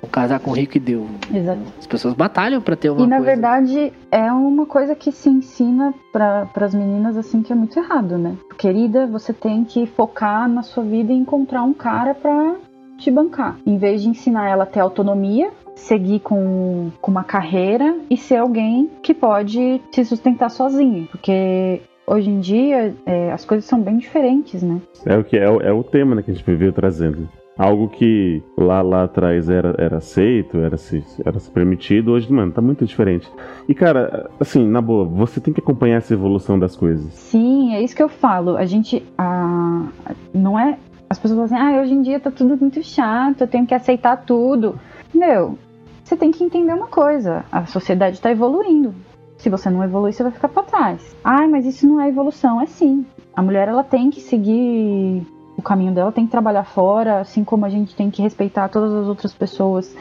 [0.00, 1.06] Vamos casar com rico e deu.
[1.32, 1.60] Exato.
[1.78, 3.30] As pessoas batalham pra ter uma E na coisa.
[3.32, 8.16] verdade é uma coisa que se ensina para as meninas assim que é muito errado,
[8.16, 8.34] né?
[8.58, 12.54] Querida, você tem que focar na sua vida e encontrar um cara pra
[12.98, 17.96] te bancar, em vez de ensinar ela a ter autonomia, seguir com, com uma carreira
[18.10, 23.64] e ser alguém que pode se sustentar sozinho, porque hoje em dia é, as coisas
[23.64, 24.80] são bem diferentes, né?
[25.06, 27.26] É o que é, o- é o tema né, que a gente veio trazendo.
[27.60, 32.50] Algo que lá, lá atrás era, era aceito, era se, era se permitido, hoje, mano,
[32.50, 33.30] tá muito diferente.
[33.68, 37.12] E, cara, assim, na boa, você tem que acompanhar essa evolução das coisas.
[37.12, 38.56] Sim, é isso que eu falo.
[38.56, 39.04] A gente.
[39.18, 39.88] A,
[40.32, 40.78] não é.
[41.10, 43.74] As pessoas falam assim, ah, hoje em dia tá tudo muito chato, eu tenho que
[43.74, 44.76] aceitar tudo.
[45.12, 45.58] Meu,
[46.02, 48.94] você tem que entender uma coisa: a sociedade tá evoluindo.
[49.36, 51.14] Se você não evoluir, você vai ficar pra trás.
[51.22, 52.58] Ai, mas isso não é evolução.
[52.58, 53.04] É sim.
[53.36, 55.26] A mulher, ela tem que seguir
[55.60, 58.92] o caminho dela, tem que trabalhar fora, assim como a gente tem que respeitar todas
[58.92, 59.94] as outras pessoas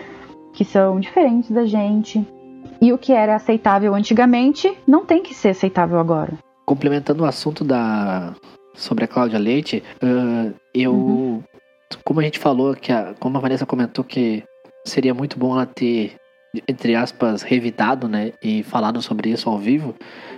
[0.54, 2.26] que são diferentes da gente.
[2.82, 6.34] E o que era aceitável antigamente não tem que ser aceitável agora.
[6.66, 8.34] complementando o assunto da
[8.76, 11.44] sobre a Cláudia Leite, ah, eu Uhum.
[12.06, 14.44] como a gente falou que a, como a Vanessa comentou que
[14.86, 16.16] seria muito bom ela ter
[16.68, 19.94] entre aspas revidado, né, e falado sobre isso ao vivo,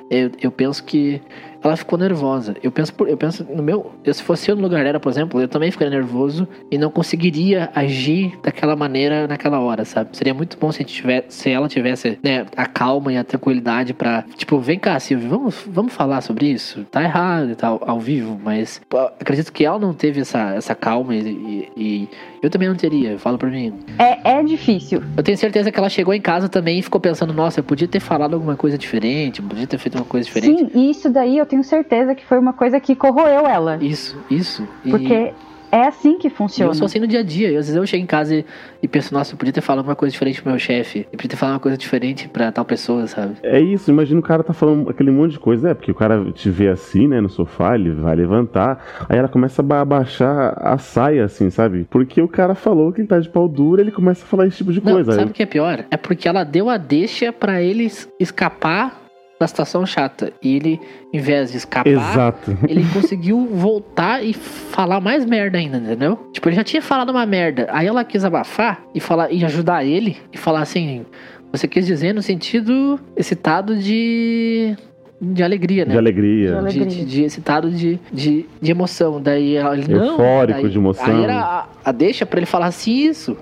[0.09, 1.21] eu, eu penso que
[1.63, 2.55] ela ficou nervosa.
[2.63, 5.39] Eu penso eu penso no meu, eu, se fosse eu no lugar dela, por exemplo,
[5.41, 10.15] eu também ficaria nervoso e não conseguiria agir daquela maneira naquela hora, sabe?
[10.17, 14.23] Seria muito bom se, tivesse, se ela tivesse, né, a calma e a tranquilidade pra,
[14.37, 16.83] tipo, vem cá, Silvio, vamos, vamos falar sobre isso?
[16.91, 18.81] Tá errado e tal, ao vivo, mas
[19.19, 22.09] acredito que ela não teve essa, essa calma e, e- e
[22.41, 23.73] eu também não teria, fala pra mim.
[23.99, 25.03] É, é difícil.
[25.15, 27.87] Eu tenho certeza que ela chegou em casa também e ficou pensando, nossa, eu podia
[27.87, 30.59] ter falado alguma coisa diferente, eu podia ter feito uma coisa diferente.
[30.59, 33.77] Sim, e isso daí eu tenho certeza que foi uma coisa que corroeu ela.
[33.81, 34.67] Isso, isso.
[34.83, 35.33] E- Porque
[35.73, 36.71] é assim que E funciona.
[36.71, 37.47] eu sou assim no dia a dia.
[37.49, 38.45] Às vezes eu chego em casa e,
[38.83, 41.07] e penso, nossa, eu podia ter falado uma coisa diferente pro meu chefe.
[41.11, 43.35] Eu podia ter falado uma coisa diferente pra tal pessoa, sabe?
[43.41, 45.69] É isso, imagina o cara tá falando aquele monte de coisa.
[45.69, 48.83] É, porque o cara te vê assim, né, no sofá, ele vai levantar.
[49.07, 51.85] Aí ela começa a ba- abaixar a saia, assim, sabe?
[51.89, 54.57] Porque o cara falou que ele tá de pau duro, ele começa a falar esse
[54.57, 55.13] tipo de Não, coisa.
[55.13, 55.85] sabe o que é pior?
[55.89, 59.00] É porque ela deu a deixa pra ele es- escapar
[59.41, 60.31] da situação chata.
[60.41, 60.79] E ele,
[61.11, 62.57] em vez de escapar, Exato.
[62.69, 66.29] ele conseguiu voltar e falar mais merda ainda, entendeu?
[66.31, 67.67] Tipo, ele já tinha falado uma merda.
[67.71, 71.05] Aí ela quis abafar e falar e ajudar ele e falar assim.
[71.51, 74.75] Você quis dizer no sentido excitado de.
[75.19, 75.91] de alegria, né?
[75.91, 76.61] De alegria.
[76.61, 79.21] De de, de, excitado de, de, de emoção.
[79.21, 80.05] Daí ela- ele não.
[80.11, 81.05] Eufórico daí- de emoção.
[81.13, 83.35] Aí era a, a deixa pra ele falar assim isso.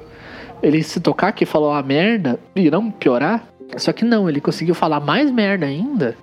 [0.63, 3.48] Ele se tocar que falou uma merda e não piorar.
[3.77, 6.15] Só que não, ele conseguiu falar mais merda ainda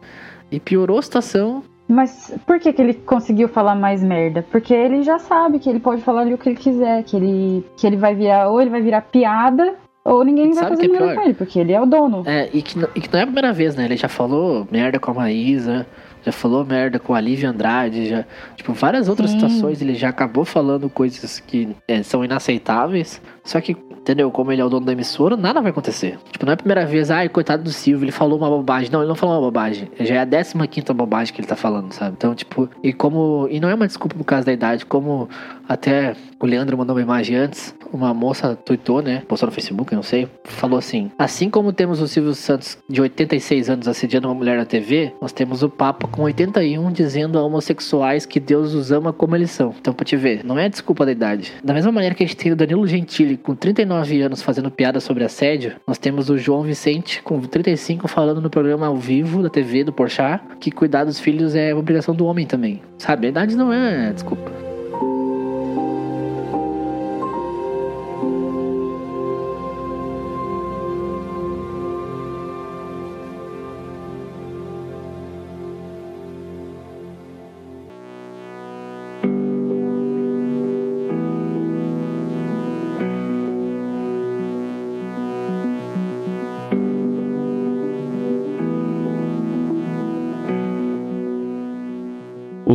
[0.51, 1.63] e piorou a situação.
[1.89, 4.45] Mas por que, que ele conseguiu falar mais merda?
[4.51, 7.65] Porque ele já sabe que ele pode falar ali o que ele quiser, que ele,
[7.77, 10.93] que ele vai virar, ou ele vai virar piada, ou ninguém vai Sabe o fazer
[10.93, 11.15] é pior?
[11.15, 12.23] com ele, porque ele é o dono.
[12.27, 13.85] É, e que, e que não é a primeira vez, né?
[13.85, 15.87] Ele já falou merda com a Maísa,
[16.25, 18.25] já falou merda com a Lívia Andrade, já.
[18.57, 19.39] Tipo, várias outras Sim.
[19.39, 23.23] situações ele já acabou falando coisas que é, são inaceitáveis.
[23.47, 24.31] Só que, entendeu?
[24.31, 26.19] Como ele é o dono da emissora, nada vai acontecer.
[26.33, 28.91] Tipo, não é a primeira vez, ai, coitado do Silvio, ele falou uma bobagem.
[28.91, 29.89] Não, ele não falou uma bobagem.
[30.01, 32.15] Já é a 15 bobagem que ele tá falando, sabe?
[32.19, 33.47] Então, tipo, e como.
[33.51, 35.29] E não é uma desculpa por causa da idade, como
[35.69, 39.23] até o Leandro mandou uma imagem antes, uma moça tweetou, né?
[39.27, 40.29] Postou no Facebook, eu não sei.
[40.45, 44.65] Falou assim: Assim como temos o Silvio Santos de 86 anos assediando uma mulher na
[44.65, 49.37] TV, nós temos o Papa com 81 dizendo a homossexuais que Deus os ama como
[49.37, 49.75] eles são.
[49.81, 51.53] Então, pra te ver, não é desculpa da idade.
[51.63, 55.01] Da mesma maneira que a gente tem o Danilo Gentili com 39 anos fazendo piada
[55.01, 59.51] sobre assédio, nós temos o João Vicente com 35 falando no programa ao vivo da
[59.51, 62.83] TV do Porchat que cuidar dos filhos é obrigação do homem também.
[62.99, 63.27] Sabe?
[63.27, 64.76] A idade não é desculpa.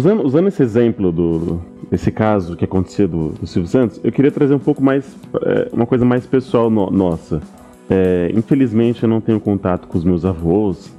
[0.02, 1.62] Usando, usando esse exemplo do,
[1.92, 5.70] desse caso que aconteceu do, do Silvio Santos, eu queria trazer um pouco mais, é,
[5.72, 7.40] uma coisa mais pessoal no, nossa.
[7.88, 10.92] É, infelizmente eu não tenho contato com os meus avós,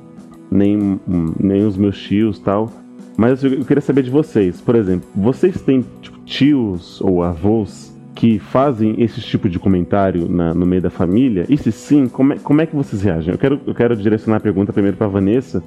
[0.48, 1.00] nem,
[1.40, 2.70] nem os meus tios tal.
[3.16, 4.60] Mas eu, eu queria saber de vocês.
[4.60, 10.54] Por exemplo, vocês têm tipo, tios ou avós que fazem esse tipo de comentário na,
[10.54, 11.44] no meio da família?
[11.48, 13.34] E se sim, como é, como é que vocês reagem?
[13.34, 15.60] Eu quero, eu quero direcionar a pergunta primeiro para Vanessa,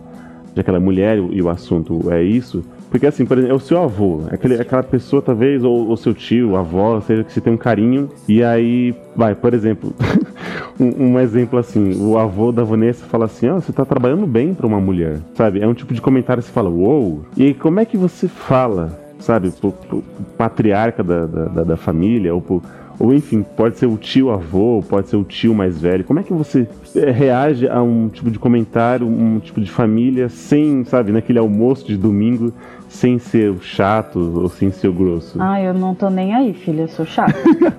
[0.56, 2.64] já mulher e o assunto é isso.
[2.90, 6.14] Porque assim, por exemplo, é o seu avô, aquele, aquela pessoa talvez, ou o seu
[6.14, 9.94] tio, avó, seja que você tem um carinho, e aí, vai, por exemplo,
[10.80, 14.26] um, um, exemplo assim, o avô da Vanessa fala assim, ó, oh, você tá trabalhando
[14.26, 15.60] bem para uma mulher, sabe?
[15.60, 17.26] É um tipo de comentário que você fala, uou, wow.
[17.36, 20.04] e como é que você fala, sabe, pro, pro
[20.38, 22.62] patriarca da, da, da família, ou pro
[23.00, 26.04] ou enfim, pode ser o tio avô, pode ser o tio mais velho.
[26.04, 30.30] Como é que você é, reage a um tipo de comentário, um tipo de família,
[30.30, 32.54] sem, sabe, naquele almoço de domingo,
[32.88, 35.38] sem ser chato ou sem ser grosso?
[35.42, 37.36] Ah, eu não tô nem aí, filha, eu sou chato.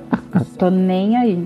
[0.59, 1.43] tô nem aí.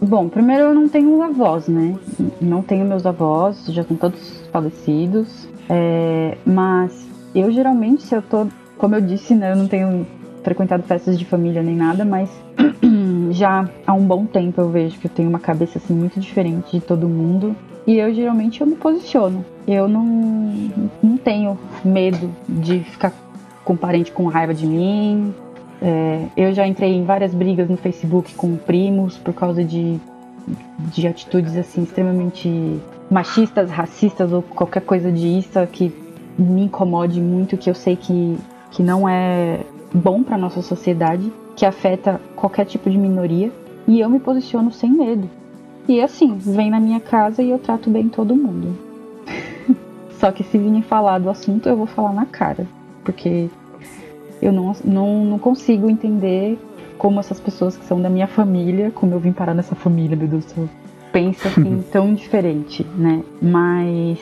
[0.00, 1.96] Bom, primeiro eu não tenho avós, né?
[2.40, 5.48] Não tenho meus avós, já estão todos falecidos.
[5.68, 8.46] É, mas eu geralmente, se eu tô,
[8.78, 10.06] como eu disse, né, eu não tenho
[10.44, 12.30] frequentado festas de família nem nada, mas
[13.32, 16.78] já há um bom tempo eu vejo que eu tenho uma cabeça assim muito diferente
[16.78, 17.56] de todo mundo.
[17.86, 19.44] E eu geralmente eu me posiciono.
[19.66, 20.04] Eu não,
[21.02, 23.12] não tenho medo de ficar
[23.64, 25.34] com parente com raiva de mim.
[25.82, 29.98] É, eu já entrei em várias brigas no Facebook com primos por causa de,
[30.92, 32.80] de atitudes assim extremamente
[33.10, 35.92] machistas, racistas ou qualquer coisa disso que
[36.38, 38.36] me incomode muito, que eu sei que,
[38.70, 39.60] que não é
[39.94, 43.52] bom para nossa sociedade que afeta qualquer tipo de minoria
[43.86, 45.30] e eu me posiciono sem medo.
[45.86, 48.76] E assim, vem na minha casa e eu trato bem todo mundo.
[50.18, 52.66] Só que se virem falar do assunto, eu vou falar na cara,
[53.04, 53.48] porque
[54.42, 56.58] eu não, não, não consigo entender
[56.98, 60.26] como essas pessoas que são da minha família, como eu vim parar nessa família, meu
[60.26, 60.68] Deus do céu,
[61.12, 63.22] pensa assim tão diferente, né?
[63.42, 64.18] Mas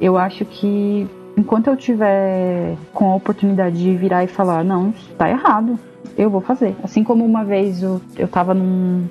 [0.00, 5.28] eu acho que enquanto eu tiver com a oportunidade de virar e falar, não, tá
[5.28, 5.78] errado,
[6.16, 6.74] eu vou fazer.
[6.82, 9.06] Assim como uma vez eu, eu tava num,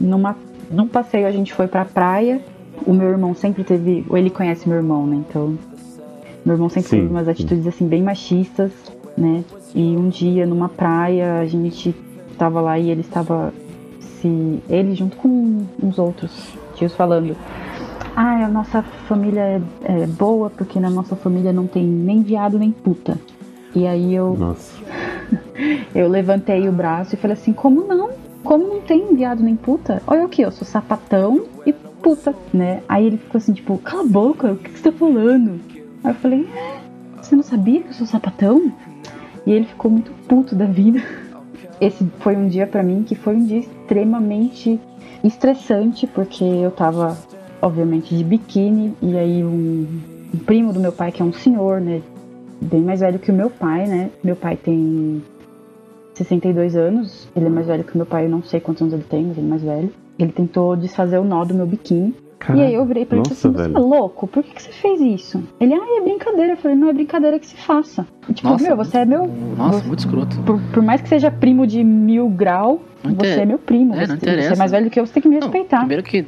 [0.00, 0.36] numa,
[0.70, 2.40] num passeio, a gente foi pra praia,
[2.86, 5.22] o meu irmão sempre teve, ou ele conhece meu irmão, né?
[5.28, 5.58] Então,
[6.44, 8.72] meu irmão sempre sim, teve umas atitudes assim bem machistas,
[9.16, 9.44] né?
[9.74, 11.94] E um dia numa praia a gente
[12.38, 13.52] tava lá e ele estava
[14.00, 17.36] se ele junto com uns outros tios falando
[18.16, 22.58] ah, a nossa família é, é, boa porque na nossa família não tem nem viado
[22.58, 23.18] nem puta.
[23.74, 24.36] E aí eu.
[24.38, 24.80] Nossa.
[25.94, 28.10] eu levantei o braço e falei assim: como não?
[28.42, 30.02] Como não tem viado nem puta?
[30.06, 32.82] Olha aqui, eu sou sapatão e puta, né?
[32.88, 35.60] Aí ele ficou assim, tipo, cala a boca, o que, que você tá falando?
[36.02, 36.80] Aí eu falei, é,
[37.20, 38.72] você não sabia que eu sou sapatão?
[39.46, 41.02] E ele ficou muito puto da vida.
[41.80, 44.80] Esse foi um dia para mim que foi um dia extremamente
[45.22, 47.16] estressante, porque eu tava,
[47.62, 49.86] obviamente, de biquíni, e aí um,
[50.34, 52.02] um primo do meu pai, que é um senhor, né?
[52.60, 54.10] bem mais velho que o meu pai, né?
[54.22, 55.22] Meu pai tem
[56.14, 58.94] 62 anos, ele é mais velho que o meu pai, eu não sei quantos anos
[58.94, 59.90] ele tem, mas ele é mais velho.
[60.18, 62.14] Ele tentou desfazer o nó do meu biquíni.
[62.38, 62.64] Caramba.
[62.64, 64.26] E aí eu virei pra ele e falei assim, você é louco?
[64.26, 65.42] Por que, que você fez isso?
[65.60, 66.52] Ele, ah, é brincadeira.
[66.52, 68.06] Eu falei, não é brincadeira que se faça.
[68.32, 69.26] tipo, nossa, meu, você é meu.
[69.26, 70.40] Nossa, você, muito escroto.
[70.40, 73.94] Por, por, mais que seja primo de mil grau, não você é meu primo.
[73.94, 74.48] É, você, não interessa.
[74.48, 75.80] você é mais velho que eu, você tem que me respeitar.
[75.80, 76.24] Não, primeiro que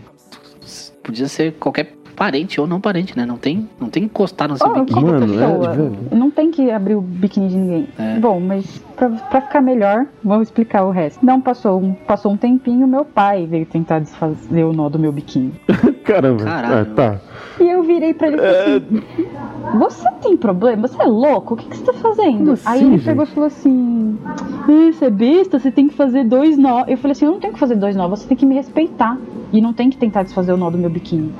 [1.02, 3.26] podia ser qualquer parente ou não parente, né?
[3.26, 5.04] Não tem, não tem que encostar no seu oh, biquíni.
[5.04, 7.88] Mano, é, não tem que abrir o biquíni de ninguém.
[7.98, 8.18] É.
[8.18, 11.24] Bom, mas pra, pra ficar melhor, vou explicar o resto.
[11.24, 15.12] Não passou um, passou um tempinho, meu pai veio tentar desfazer o nó do meu
[15.12, 15.52] biquíni.
[16.04, 16.74] Caramba, Caralho.
[16.74, 17.20] É, tá.
[17.62, 20.88] E eu virei pra ele e falei assim, você tem problema?
[20.88, 21.54] Você é louco?
[21.54, 22.52] O que, que você tá fazendo?
[22.52, 24.18] Assim, Aí ele pegou e falou assim,
[24.66, 26.84] você é besta, você tem que fazer dois nó.
[26.88, 29.16] Eu falei assim, eu não tenho que fazer dois nó, você tem que me respeitar.
[29.52, 31.32] E não tem que tentar desfazer o nó do meu biquíni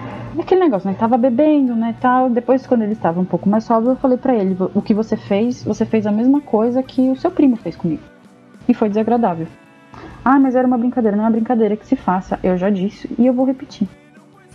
[0.53, 0.97] aquele negócio, né?
[0.99, 2.29] Tava bebendo, né, tal.
[2.29, 5.17] Depois, quando ele estava um pouco mais sóbrio, eu falei para ele: o que você
[5.17, 8.03] fez, você fez a mesma coisa que o seu primo fez comigo.
[8.69, 9.47] E foi desagradável.
[10.25, 11.17] Ah, mas era uma brincadeira.
[11.17, 12.39] Não é uma brincadeira que se faça.
[12.43, 13.89] Eu já disse e eu vou repetir.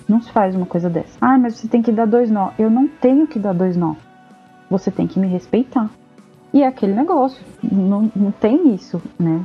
[0.07, 1.17] Não se faz uma coisa dessa.
[1.19, 2.51] Ah, mas você tem que dar dois nó.
[2.57, 3.95] Eu não tenho que dar dois nó.
[4.69, 5.89] Você tem que me respeitar.
[6.53, 7.43] E é aquele negócio.
[7.61, 9.41] Não, não tem isso, né?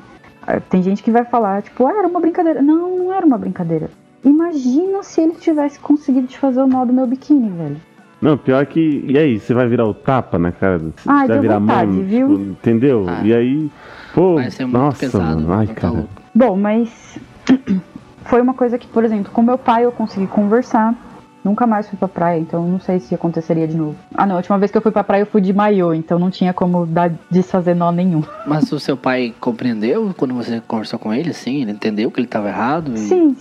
[0.68, 2.62] Tem gente que vai falar, tipo, ah, era uma brincadeira.
[2.62, 3.90] Não, não era uma brincadeira.
[4.24, 7.76] Imagina se ele tivesse conseguido te fazer o nó do meu biquíni, velho.
[8.20, 9.04] Não, pior que.
[9.08, 10.94] E aí, você vai virar o tapa na cara do.
[11.06, 12.28] Ai, vai virar vontade, mano, viu?
[12.28, 13.04] Tipo, entendeu?
[13.08, 13.70] Ah, e aí.
[14.14, 14.36] Pô,
[14.68, 15.52] nossa, pesado, mano.
[15.54, 16.06] Ai, cara.
[16.32, 17.18] Bom, mas.
[18.24, 20.94] Foi uma coisa que, por exemplo, com meu pai eu consegui conversar.
[21.44, 23.96] Nunca mais fui pra praia, então não sei se aconteceria de novo.
[24.14, 26.16] Ah, não, a última vez que eu fui pra praia eu fui de maiô, então
[26.16, 28.22] não tinha como dar, desfazer nó nenhum.
[28.46, 31.62] Mas o seu pai compreendeu quando você conversou com ele, assim?
[31.62, 32.94] Ele entendeu que ele estava errado?
[32.94, 32.98] E...
[32.98, 33.36] Sim,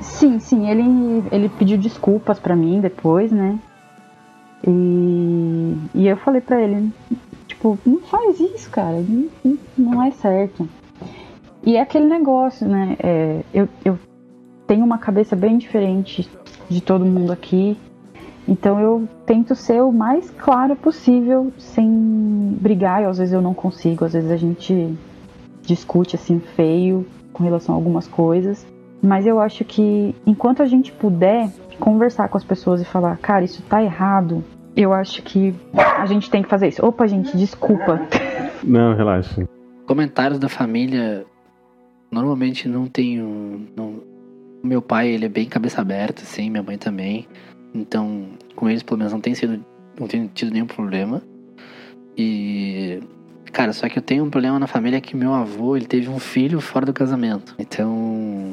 [0.00, 0.70] sim, sim.
[0.70, 3.58] Ele, ele pediu desculpas pra mim depois, né?
[4.64, 6.92] E, e eu falei pra ele,
[7.48, 9.02] tipo, não faz isso, cara,
[9.44, 10.68] não, não é certo.
[11.64, 12.96] E é aquele negócio, né?
[13.00, 13.98] É, eu, eu
[14.72, 16.26] tenho uma cabeça bem diferente
[16.66, 17.76] de todo mundo aqui.
[18.48, 23.52] Então eu tento ser o mais clara possível, sem brigar, e às vezes eu não
[23.52, 24.96] consigo, às vezes a gente
[25.60, 28.66] discute assim feio com relação a algumas coisas.
[29.02, 33.44] Mas eu acho que enquanto a gente puder conversar com as pessoas e falar, cara,
[33.44, 34.42] isso tá errado,
[34.74, 35.54] eu acho que
[35.98, 36.82] a gente tem que fazer isso.
[36.82, 38.00] Opa, gente, desculpa.
[38.64, 39.46] Não, relaxa.
[39.86, 41.26] Comentários da família
[42.10, 43.68] normalmente não tenho.
[43.76, 44.11] Não...
[44.62, 47.26] Meu pai, ele é bem cabeça aberta, assim, minha mãe também.
[47.74, 49.64] Então, com eles, pelo menos, não tem sido.
[49.98, 51.22] Não tenho tido nenhum problema.
[52.16, 53.00] E.
[53.52, 56.18] Cara, só que eu tenho um problema na família que meu avô, ele teve um
[56.18, 57.54] filho fora do casamento.
[57.58, 58.52] Então.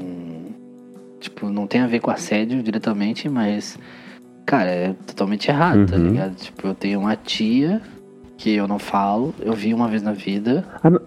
[1.19, 3.77] Tipo, não tem a ver com assédio diretamente, mas.
[4.45, 6.07] Cara, é totalmente errado, tá Uhum.
[6.09, 6.35] ligado?
[6.35, 7.81] Tipo, eu tenho uma tia
[8.37, 10.65] que eu não falo, eu vi uma vez na vida.
[10.81, 11.01] Ah, não.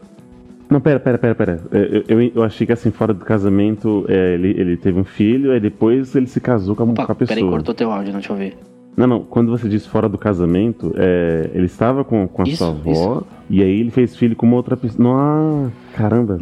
[0.73, 1.61] Não, pera, pera, pera, pera.
[1.71, 5.05] É, Eu, eu, eu achei que assim, fora do casamento, é, ele, ele teve um
[5.05, 7.37] filho, aí depois ele se casou com a, Opa, com a pessoa.
[7.37, 8.55] peraí, cortou teu áudio, não te ouvi.
[8.97, 12.59] Não, não, quando você diz fora do casamento, é, ele estava com, com a Isso,
[12.59, 13.27] sua avó, isso.
[13.49, 15.19] e aí ele fez filho com uma outra pessoa.
[15.19, 16.41] Ah, caramba.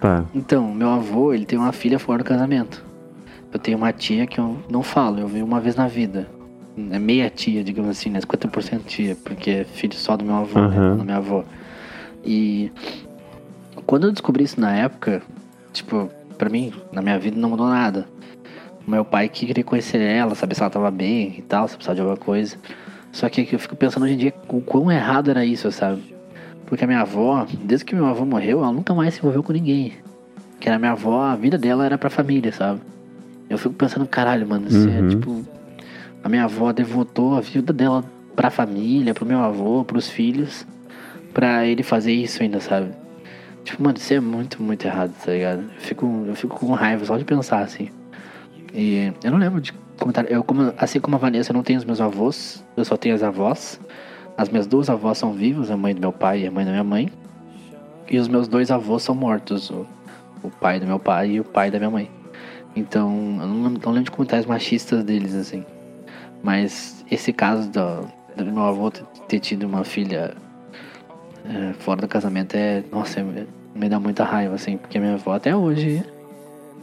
[0.00, 0.24] Tá.
[0.34, 2.82] Então, meu avô, ele tem uma filha fora do casamento.
[3.52, 6.26] Eu tenho uma tia que eu não falo, eu vi uma vez na vida.
[6.90, 8.18] É meia tia, digamos assim, né?
[8.20, 10.90] 50% tia, porque é filho só do meu avô, Aham.
[10.92, 10.96] né?
[10.96, 11.44] Da minha avó.
[12.24, 12.72] E
[13.86, 15.22] quando eu descobri isso na época,
[15.72, 18.06] tipo, pra mim, na minha vida não mudou nada.
[18.86, 21.94] Meu pai que queria conhecer ela, saber se ela tava bem e tal, se precisava
[21.94, 22.56] de alguma coisa.
[23.12, 26.02] Só que eu fico pensando hoje em dia o quão errado era isso, sabe?
[26.66, 29.52] Porque a minha avó, desde que meu avô morreu, ela nunca mais se envolveu com
[29.52, 29.92] ninguém.
[30.58, 32.80] Que era minha avó, a vida dela era pra família, sabe?
[33.50, 35.08] Eu fico pensando, caralho, mano, isso é Uhum.
[35.08, 35.44] tipo.
[36.24, 38.02] A minha avó devotou a vida dela
[38.34, 40.66] pra família, pro meu avô, pros filhos,
[41.34, 42.90] pra ele fazer isso ainda, sabe?
[43.64, 45.62] Tipo, mano, isso é muito, muito errado, tá ligado?
[45.62, 47.88] Eu fico, eu fico com raiva só de pensar assim.
[48.74, 50.30] E eu não lembro de comentário.
[50.30, 53.14] Eu, como, assim como a Vanessa, eu não tenho os meus avós, eu só tenho
[53.14, 53.80] as avós.
[54.36, 56.70] As minhas duas avós são vivas, a mãe do meu pai e a mãe da
[56.70, 57.12] minha mãe.
[58.10, 59.86] E os meus dois avós são mortos, o,
[60.42, 62.10] o pai do meu pai e o pai da minha mãe.
[62.74, 65.64] Então, eu não, não lembro de comentários machistas deles, assim.
[66.42, 70.34] Mas esse caso do, do meu avô ter tido uma filha
[71.44, 72.82] é, fora do casamento é.
[72.90, 76.02] Nossa, é- me dá muita raiva, assim, porque minha avó até hoje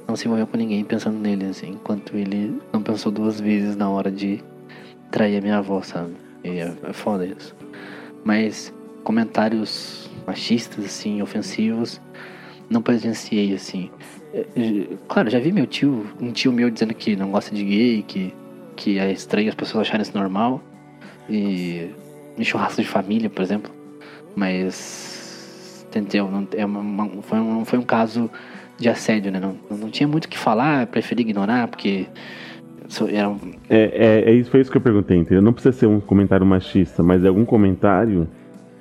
[0.08, 3.88] não se envolveu com ninguém pensando nele, assim, enquanto ele não pensou duas vezes na
[3.90, 4.44] hora de
[5.12, 6.14] trair a minha avó, sabe?
[6.44, 7.56] E é, é foda isso.
[8.24, 12.02] Mas comentários machistas, assim, ofensivos,
[12.70, 13.92] não presenciei, assim.
[14.34, 17.64] É, é, Claro, já vi meu tio, um tio meu dizendo que não gosta de
[17.64, 18.34] gay, que,
[18.76, 20.62] que é estranho as pessoas acharem isso normal.
[21.30, 21.92] E
[22.38, 23.79] em churrasco de família, por exemplo.
[24.36, 25.86] Mas.
[25.90, 26.30] Entendeu?
[26.30, 28.30] Não, é uma- uma- foi, um, foi um caso
[28.78, 29.40] de assédio, né?
[29.40, 32.06] Não, não tinha muito o que falar, preferi ignorar, porque.
[33.12, 33.38] Era, um-
[33.70, 35.42] É, é, é isso, foi isso que eu perguntei, entendeu?
[35.42, 38.28] Não precisa ser um comentário machista, mas é algum comentário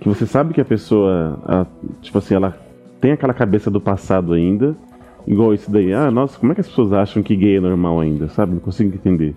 [0.00, 1.66] que você sabe que a pessoa,
[2.00, 2.56] tipo assim, ela
[3.00, 4.74] tem aquela cabeça do passado ainda,
[5.26, 5.92] igual isso daí.
[5.92, 8.52] Ah, nossa, como é que as pessoas acham que gay é normal ainda, sabe?
[8.52, 9.34] Não consigo entender.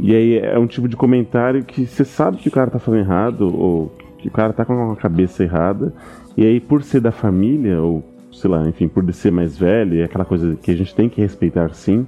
[0.00, 3.00] E aí é um tipo de comentário que você sabe que o cara tá falando
[3.00, 5.92] errado, ou que o cara tá com uma cabeça errada,
[6.36, 10.04] e aí por ser da família, ou sei lá, enfim, por ser mais velho, é
[10.04, 12.06] aquela coisa que a gente tem que respeitar sim,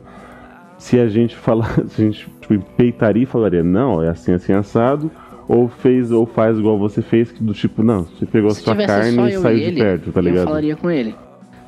[0.79, 4.53] se a gente falar, se a gente tipo, peitaria e falaria, não, é assim, assim,
[4.53, 5.11] assado,
[5.49, 8.63] ou fez, ou faz igual você fez, que do tipo, não, você pegou a Se
[8.63, 10.45] sua tivesse carne e eu saiu e de ele, perto, tá eu ligado?
[10.45, 11.15] falaria com ele.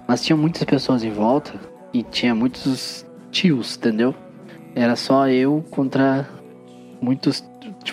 [0.06, 1.52] Mas tinha muitas pessoas em volta
[1.92, 4.14] e tinha muitos tios, entendeu?
[4.74, 6.28] Era só eu contra
[7.00, 7.44] muitos,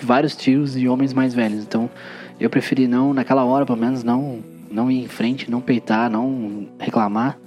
[0.02, 1.64] vários tios e homens mais velhos.
[1.64, 1.90] Então
[2.40, 6.66] eu preferi não, naquela hora pelo menos, não, não ir em frente, não peitar, não
[6.78, 7.38] reclamar.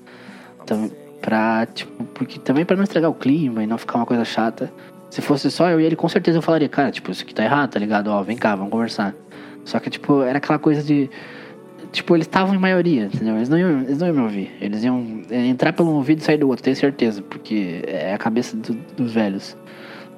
[0.63, 0.89] Então,
[1.21, 4.71] pra, tipo, porque também pra não estragar o clima e não ficar uma coisa chata.
[5.09, 7.43] Se fosse só eu e ele, com certeza eu falaria, cara, tipo, isso aqui tá
[7.43, 8.07] errado, tá ligado?
[8.07, 9.13] Ó, vem cá, vamos conversar.
[9.63, 11.09] Só que, tipo, era aquela coisa de.
[11.91, 13.35] Tipo, eles estavam em maioria, entendeu?
[13.35, 14.51] Eles não, iam, eles não iam me ouvir.
[14.59, 17.21] Eles iam é, entrar pelo um ouvido e sair do outro, tenho certeza.
[17.21, 19.55] Porque é a cabeça do- dos velhos.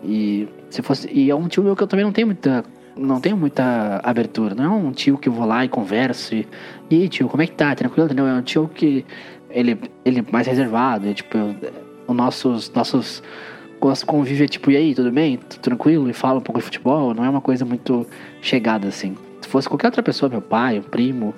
[0.03, 1.09] E se fosse.
[1.11, 2.63] E é um tio meu que eu também não tenho muita.
[2.97, 4.55] Não tenho muita abertura.
[4.55, 6.35] Não é um tio que eu vou lá e converso.
[6.35, 6.47] E,
[6.91, 7.73] aí, tio, como é que tá?
[7.75, 8.27] Tranquilo, entendeu?
[8.27, 9.05] É um tio que.
[9.49, 11.07] Ele, ele é mais reservado.
[11.07, 11.37] É, tipo,
[12.07, 13.23] os nossos, nossos
[13.87, 15.37] nosso convívio é tipo, e aí, tudo bem?
[15.37, 16.09] Tranquilo?
[16.09, 18.05] E fala um pouco de futebol, não é uma coisa muito
[18.41, 19.15] chegada assim.
[19.41, 21.33] Se fosse qualquer outra pessoa, meu pai, um primo,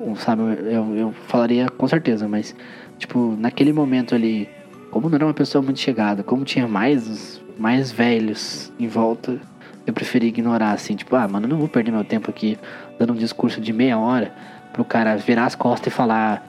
[0.00, 2.54] um, sabe, eu, eu falaria com certeza, mas,
[2.98, 4.48] tipo, naquele momento ali,
[4.90, 9.40] como não era uma pessoa muito chegada, como tinha mais, mais velhos em volta,
[9.86, 12.58] eu preferi ignorar, assim, tipo, ah, mano, não vou perder meu tempo aqui
[12.98, 14.32] dando um discurso de meia hora
[14.72, 16.42] pro cara virar as costas e falar,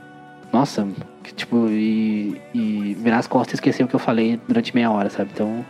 [0.52, 0.88] nossa,
[1.24, 4.92] que, tipo, e, e virar as costas e esquecer o que eu falei durante meia
[4.92, 5.32] hora, sabe?
[5.34, 5.66] Então,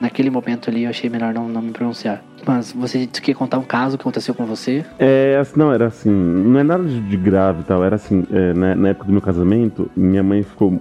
[0.00, 2.22] naquele momento ali eu achei melhor não, não me pronunciar.
[2.46, 4.84] Mas você quer contar um caso que aconteceu com você?
[4.98, 8.52] É, assim, não, era assim, não é nada de grave e tal, era assim, é,
[8.52, 10.80] na, na época do meu casamento, minha mãe ficou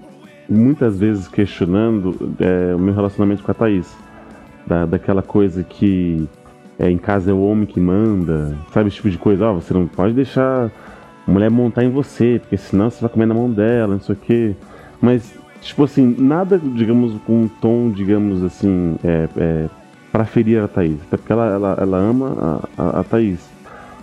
[0.49, 3.95] muitas vezes questionando é, o meu relacionamento com a Thaís.
[4.67, 6.27] Da, daquela coisa que
[6.77, 8.89] é, em casa é o homem que manda, sabe?
[8.89, 9.45] Esse tipo de coisa.
[9.47, 10.69] Ó, você não pode deixar
[11.27, 14.13] a mulher montar em você, porque senão você vai comer na mão dela, não sei
[14.13, 14.55] o quê.
[15.01, 19.65] Mas, tipo assim, nada, digamos, com um tom, digamos assim, é, é,
[20.11, 20.97] pra ferir a Thaís.
[21.07, 22.35] Até porque ela, ela, ela ama
[22.77, 23.39] a, a, a Thaís.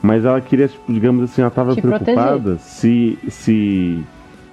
[0.03, 4.03] Mas ela queria, tipo, digamos assim, ela tava Te preocupada se, se.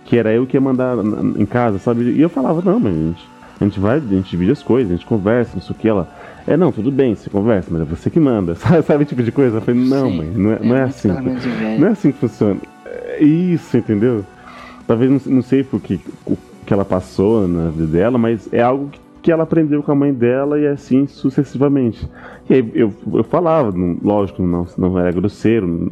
[0.06, 2.04] que era eu que ia mandar na- em casa, sabe?
[2.04, 3.30] E eu falava, não, mas gente,
[3.62, 5.88] a gente vai, a gente divide as coisas, a gente conversa, não sei o que.
[5.88, 6.10] Ela,
[6.48, 9.32] é, não, tudo bem, você conversa, mas é você que manda, sabe, sabe tipo de
[9.32, 9.58] coisa?
[9.58, 10.18] Eu falei, não, Sim.
[10.18, 11.10] mãe, não é, não é assim.
[11.10, 11.80] velho.
[11.80, 12.58] Não é assim que funciona.
[12.86, 14.26] É isso, entendeu?
[14.88, 16.36] Talvez não, não sei por que, o
[16.66, 19.96] que ela passou na vida dela, mas é algo que, que ela aprendeu com a
[19.96, 22.10] mãe dela e assim sucessivamente.
[22.50, 25.68] E aí eu, eu falava, não- lógico, não, não era grosseiro.
[25.68, 25.92] não-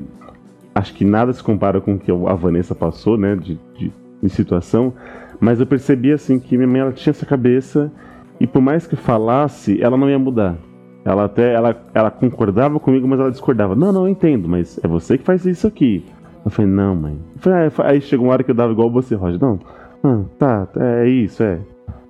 [0.74, 3.92] acho que nada se compara com o que a Vanessa passou, né, de, de,
[4.24, 4.94] de situação.
[5.40, 7.92] Mas eu percebi assim que minha mãe ela tinha essa cabeça
[8.40, 10.58] e por mais que falasse, ela não ia mudar.
[11.06, 13.76] Ela até ela, ela concordava comigo, mas ela discordava.
[13.76, 16.06] Não, não, eu entendo, mas é você que faz isso aqui.
[16.44, 17.20] Eu falei, não, mãe.
[17.38, 19.40] Falei, ah, aí chegou uma hora que eu dava igual você, Roger.
[19.40, 19.60] Não,
[20.04, 21.60] ah, tá, é isso, é.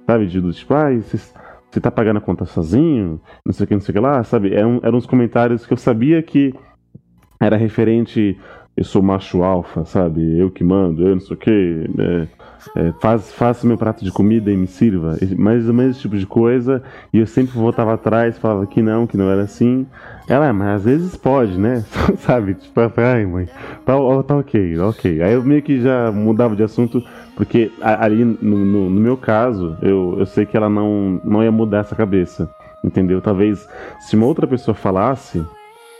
[0.06, 3.20] Sabe, de do tipo, ah, você, tá pagando a conta sozinho?
[3.46, 4.54] Não sei o que, não sei o que lá, sabe?
[4.54, 6.54] Eram, eram uns comentários que eu sabia que
[7.40, 8.38] era referente.
[8.78, 10.40] Eu sou macho alfa, sabe?
[10.40, 11.90] Eu que mando, eu não sei o que.
[12.00, 12.28] É,
[12.76, 15.18] é, faz, faça meu prato de comida e me sirva.
[15.38, 16.82] Mais ou menos esse tipo de coisa.
[17.14, 19.86] E eu sempre voltava atrás, falava que não, que não era assim.
[20.28, 21.84] Ela, "Ah, mas às vezes pode, né?
[22.20, 22.54] sabe?
[22.54, 23.48] Tipo, ai, mãe,
[23.86, 23.94] tá,
[24.28, 25.22] tá ok, ok.
[25.22, 27.04] Aí eu meio que já mudava de assunto,
[27.36, 31.52] porque ali, no, no- no meu caso, eu, eu sei que ela não, não ia
[31.52, 32.50] mudar essa cabeça.
[32.84, 33.20] Entendeu?
[33.22, 33.68] Talvez
[34.00, 35.44] se uma outra pessoa falasse,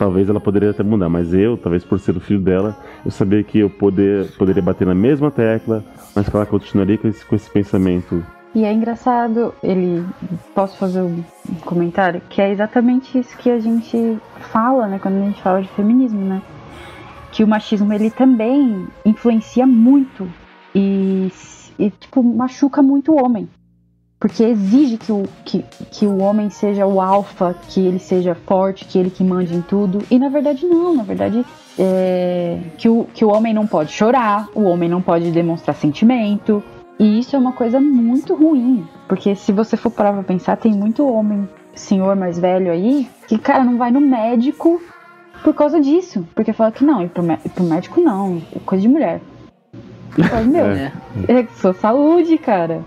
[0.00, 2.74] talvez ela poderia até mudar, mas eu, talvez por ser o filho dela,
[3.04, 5.84] eu sabia que eu poder, poderia bater na mesma tecla,
[6.16, 8.24] mas que ela continuaria com esse, com esse pensamento.
[8.54, 10.02] E é engraçado, ele.
[10.54, 11.22] Posso fazer um
[11.66, 12.22] comentário?
[12.30, 14.18] Que é exatamente isso que a gente
[14.50, 14.98] fala, né?
[14.98, 16.40] Quando a gente fala de feminismo, né?
[17.30, 20.26] Que o machismo ele também influencia muito
[20.74, 21.30] e,
[21.78, 23.46] e tipo, machuca muito o homem.
[24.20, 28.84] Porque exige que o, que, que o homem seja o alfa, que ele seja forte,
[28.84, 30.00] que ele que mande em tudo.
[30.10, 31.42] E na verdade não, na verdade
[31.78, 36.62] é, que, o, que o homem não pode chorar, o homem não pode demonstrar sentimento.
[36.98, 38.86] E isso é uma coisa muito ruim.
[39.08, 43.38] Porque se você for parar pra pensar, tem muito homem, senhor mais velho aí, que,
[43.38, 44.82] cara, não vai no médico
[45.42, 46.28] por causa disso.
[46.34, 49.22] Porque fala que não, ir pro, pro médico não, é coisa de mulher.
[50.28, 50.92] Falo, meu, É.
[51.26, 52.84] é sua saúde, cara.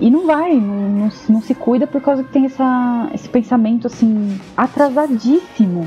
[0.00, 3.28] E não vai, não, não, se- não se cuida por causa que tem essa, esse
[3.28, 5.86] pensamento assim, atrasadíssimo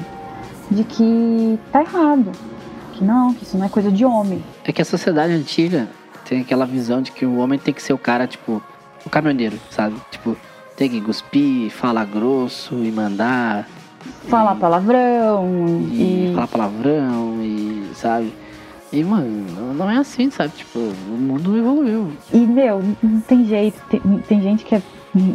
[0.72, 2.32] de que tá errado.
[2.94, 4.42] Que não, que isso não é coisa de homem.
[4.64, 5.88] É que a sociedade antiga
[6.28, 8.62] tem aquela visão de que o homem tem que ser o cara, tipo,
[9.06, 9.96] o caminhoneiro, sabe?
[10.10, 10.36] Tipo,
[10.76, 13.68] tem que cuspir, falar grosso e mandar,
[14.30, 15.46] Falar palavrão
[15.92, 16.34] e e.
[16.34, 18.34] falar palavrão e, sabe?
[18.92, 20.54] E, mano, não é assim, sabe?
[20.56, 22.12] Tipo, o mundo evoluiu.
[22.32, 23.82] E, meu, não tem jeito.
[23.90, 24.82] Tem, tem gente que é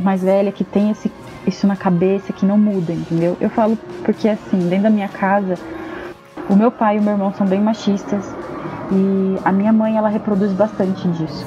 [0.02, 1.12] mais velha que tem esse,
[1.46, 3.36] isso na cabeça que não muda, entendeu?
[3.40, 5.58] Eu falo porque, assim, dentro da minha casa,
[6.48, 8.34] o meu pai e o meu irmão são bem machistas
[8.90, 11.46] e a minha mãe, ela reproduz bastante disso.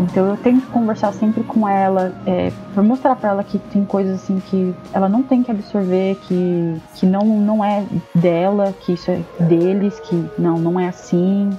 [0.00, 4.22] Então eu tenho que conversar sempre com ela, é, mostrar pra ela que tem coisas
[4.22, 7.84] assim que ela não tem que absorver, que, que não, não é
[8.14, 11.50] dela, que isso é deles, que não, não é assim,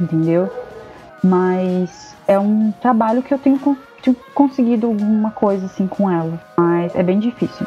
[0.00, 0.48] entendeu?
[1.22, 3.58] Mas é um trabalho que eu tenho,
[4.02, 6.40] tenho conseguido alguma coisa assim com ela.
[6.56, 7.66] Mas é bem difícil.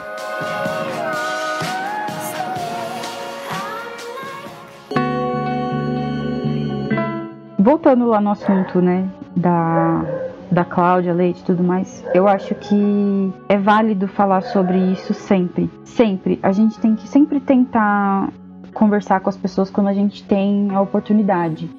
[7.60, 10.04] Voltando lá no assunto, né, da,
[10.52, 15.70] da Cláudia Leite e tudo mais, eu acho que é válido falar sobre isso sempre.
[15.86, 16.40] Sempre.
[16.42, 18.30] A gente tem que sempre tentar
[18.74, 21.70] conversar com as pessoas quando a gente tem a oportunidade.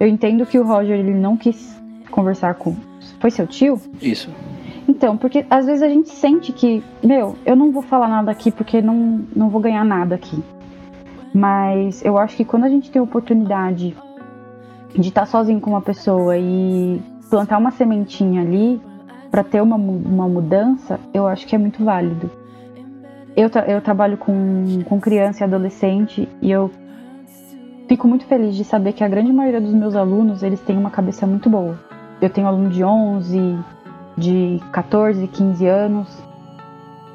[0.00, 2.76] Eu entendo que o Roger ele não quis conversar com.
[3.20, 3.80] Foi seu tio?
[4.00, 4.30] Isso.
[4.88, 8.50] Então, porque às vezes a gente sente que, meu, eu não vou falar nada aqui
[8.50, 10.42] porque não, não vou ganhar nada aqui.
[11.32, 13.96] Mas eu acho que quando a gente tem a oportunidade
[14.94, 18.80] de estar sozinho com uma pessoa e plantar uma sementinha ali
[19.30, 22.30] para ter uma, uma mudança, eu acho que é muito válido.
[23.34, 26.70] Eu, tra eu trabalho com, com criança e adolescente e eu
[27.88, 30.90] fico muito feliz de saber que a grande maioria dos meus alunos, eles têm uma
[30.90, 31.78] cabeça muito boa.
[32.20, 33.58] Eu tenho aluno de 11,
[34.18, 36.22] de 14, 15 anos.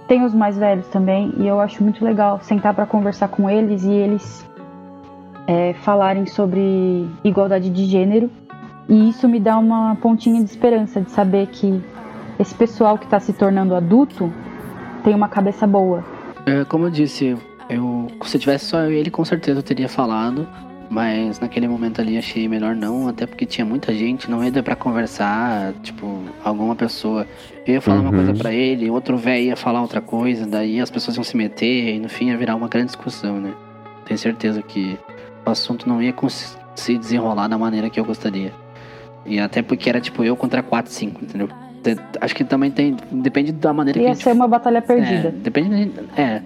[0.08, 3.84] Tenho os mais velhos também e eu acho muito legal sentar para conversar com eles
[3.84, 4.47] e eles
[5.48, 8.30] é, falarem sobre igualdade de gênero.
[8.90, 11.82] E isso me dá uma pontinha de esperança de saber que
[12.40, 14.32] esse pessoal que está se tornando adulto
[15.04, 16.04] tem uma cabeça boa.
[16.46, 17.36] É, como eu disse,
[17.70, 20.48] eu, se tivesse só eu e ele, com certeza eu teria falado.
[20.90, 24.64] Mas naquele momento ali achei melhor não, até porque tinha muita gente, não ia dar
[24.64, 27.28] pra conversar, tipo, alguma pessoa.
[27.66, 28.04] Eu ia falar Uhum.
[28.04, 31.36] uma coisa pra ele, outro velho ia falar outra coisa, daí as pessoas iam se
[31.36, 33.52] meter e no fim ia virar uma grande discussão, né?
[34.06, 34.98] Tenho certeza que
[35.48, 36.14] o assunto não ia
[36.76, 38.52] se desenrolar da maneira que eu gostaria.
[39.26, 41.50] E até porque era tipo eu contra 4, 5, entendeu?
[41.84, 42.96] Te- Acho que também tem.
[43.12, 45.28] Depende da maneira que a Ia gente ser uma batalha perdida.
[45.30, 45.92] é, depende.
[46.16, 46.42] É.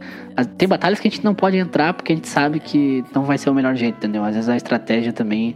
[0.57, 3.37] Tem batalhas que a gente não pode entrar porque a gente sabe que não vai
[3.37, 4.23] ser o melhor jeito, entendeu?
[4.23, 5.55] Às vezes a estratégia também.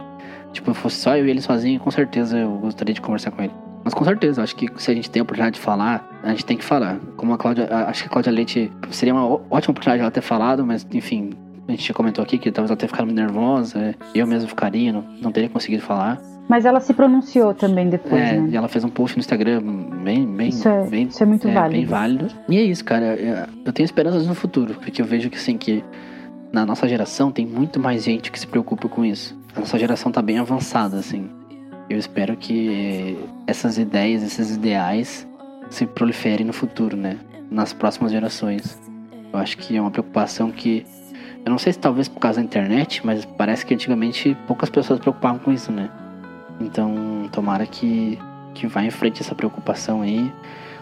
[0.52, 3.52] Tipo, fosse só eu e ele sozinho, com certeza eu gostaria de conversar com ele.
[3.84, 6.44] Mas com certeza, acho que se a gente tem a oportunidade de falar, a gente
[6.46, 6.96] tem que falar.
[7.16, 7.68] Como a Cláudia.
[7.86, 11.30] Acho que a Cláudia Leite seria uma ótima oportunidade ela ter falado, mas enfim.
[11.68, 13.94] A gente já comentou aqui que talvez ela tenha ficado nervosa.
[14.14, 16.20] Eu mesmo ficaria, não, não teria conseguido falar.
[16.48, 18.48] Mas ela se pronunciou também depois, É, né?
[18.52, 19.60] e ela fez um post no Instagram
[20.04, 21.72] bem, bem, Isso é, bem isso é muito é, válido.
[21.76, 22.28] bem válido.
[22.48, 23.04] E é isso, cara.
[23.04, 25.82] é, Eu tenho esperanças no futuro, porque eu vejo que assim que
[26.52, 29.36] na nossa geração tem muito mais gente que se preocupa com isso.
[29.56, 31.28] A nossa geração tá bem avançada, assim.
[31.90, 35.26] Eu espero que essas ideias, esses ideais
[35.68, 37.16] se proliferem no futuro, né?
[37.50, 38.78] Nas próximas gerações.
[39.32, 40.84] Eu acho que é uma preocupação que
[41.46, 44.98] eu não sei se talvez por causa da internet, mas parece que antigamente poucas pessoas
[44.98, 45.88] preocupavam com isso, né?
[46.60, 48.18] Então, tomara que,
[48.52, 50.30] que vá em frente essa preocupação aí.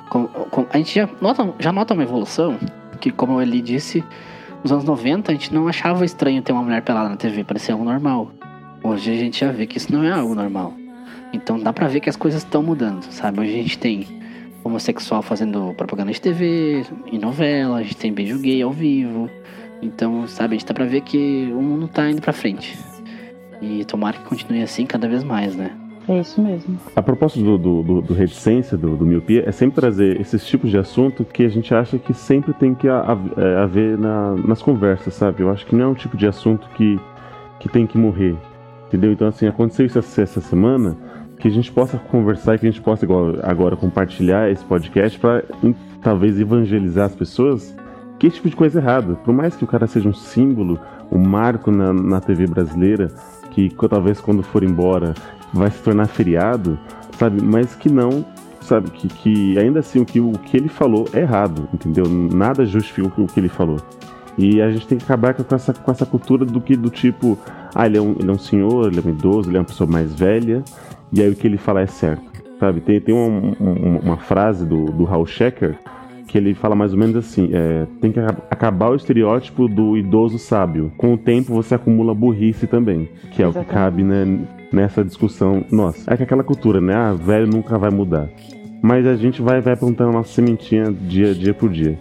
[0.09, 2.57] Com- com- a gente já nota, já nota uma evolução,
[2.99, 4.03] que como ele disse,
[4.63, 7.75] nos anos 90 a gente não achava estranho ter uma mulher pelada na TV, parecia
[7.75, 8.31] algo normal.
[8.83, 10.73] Hoje a gente já vê que isso não é algo normal.
[11.31, 13.41] Então dá pra ver que as coisas estão mudando, sabe?
[13.41, 14.07] Hoje a gente tem
[14.63, 19.29] homossexual fazendo propaganda de TV, em novela, a gente tem beijo gay ao vivo.
[19.85, 22.77] Então, sabe, a gente dá pra ver que o mundo tá indo pra frente.
[23.61, 25.71] E tomara que continue assim cada vez mais, né?
[26.09, 26.79] É isso mesmo.
[26.95, 30.71] A proposta do, do, do, do reticência, do, do miopia, é sempre trazer esses tipos
[30.71, 32.93] de assunto que a gente acha que sempre tem que é,
[33.63, 35.43] haver na- nas conversas, sabe?
[35.43, 36.99] Eu acho que não é um tipo de assunto que,
[37.61, 38.37] que tem que morrer,
[38.89, 39.13] entendeu?
[39.13, 40.95] Então, assim, aconteceu isso essa, essa semana,
[41.39, 43.07] que a gente possa conversar e que a gente possa,
[43.43, 45.43] agora, compartilhar esse podcast para
[46.03, 47.75] talvez evangelizar as pessoas
[48.19, 49.15] que tipo de coisa errada.
[49.17, 50.79] Por mais que o cara seja um símbolo,
[51.11, 53.09] um marco na, na TV brasileira,
[53.51, 55.15] que talvez quando for embora
[55.53, 56.79] vai se tornar feriado,
[57.19, 57.43] sabe?
[57.43, 58.25] Mas que não,
[58.61, 58.91] sabe?
[58.91, 62.05] Que, que ainda assim o que, o que ele falou é errado, entendeu?
[62.09, 63.79] Nada justifica o que, o que ele falou.
[64.37, 67.39] E a gente tem que acabar com essa, com essa cultura do que do tipo,
[67.73, 69.67] ah, ele é, um, ele é um senhor, ele é um idoso, ele é uma
[69.67, 70.65] pessoa mais velha,
[71.13, 72.25] e aí o que ele fala é certo,
[72.59, 72.81] sabe?
[72.81, 75.79] Tem, tem uma, uma, uma frase do, do Hal Shecker
[76.35, 79.97] que ele fala mais ou menos assim: é, tem que aca- acabar o estereótipo do
[79.97, 80.91] idoso sábio.
[80.97, 83.73] Com o tempo você acumula burrice também, que é o que Exatamente.
[83.73, 84.41] cabe né,
[84.73, 86.13] nessa discussão nossa.
[86.13, 86.93] É que aquela cultura, né?
[86.93, 88.29] Ah, velho nunca vai mudar.
[88.83, 91.97] Mas a gente vai, vai plantando a nossa sementinha dia, dia por dia.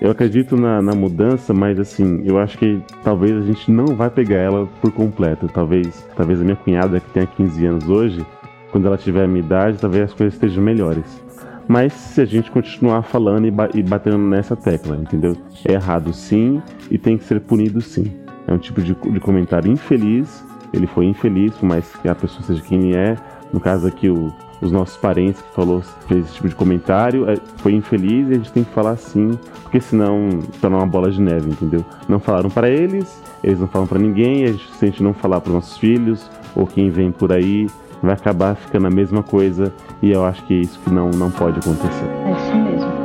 [0.00, 4.08] Eu acredito na, na mudança, mas assim, eu acho que talvez a gente não vai
[4.08, 5.46] pegar ela por completo.
[5.52, 8.24] Talvez, talvez a minha cunhada, que tenha 15 anos hoje,
[8.72, 11.22] quando ela tiver a minha idade, talvez as coisas estejam melhores.
[11.66, 15.36] Mas se a gente continuar falando e, ba- e batendo nessa tecla, entendeu?
[15.64, 16.60] É errado sim
[16.90, 18.12] e tem que ser punido sim.
[18.46, 20.44] É um tipo de, de comentário infeliz.
[20.72, 23.16] Ele foi infeliz, por mais que a pessoa seja quem é.
[23.52, 27.36] No caso aqui, o- os nossos parentes que falou, fez esse tipo de comentário, é,
[27.58, 30.28] foi infeliz e a gente tem que falar sim, porque senão
[30.60, 31.84] torna uma bola de neve, entendeu?
[32.08, 35.12] Não falaram para eles, eles não falam para ninguém, a gente, se a gente não
[35.12, 37.66] falar para nossos filhos ou quem vem por aí,
[38.04, 41.30] vai acabar ficando a mesma coisa e eu acho que é isso que não, não
[41.30, 42.04] pode acontecer.
[42.26, 43.04] É isso mesmo.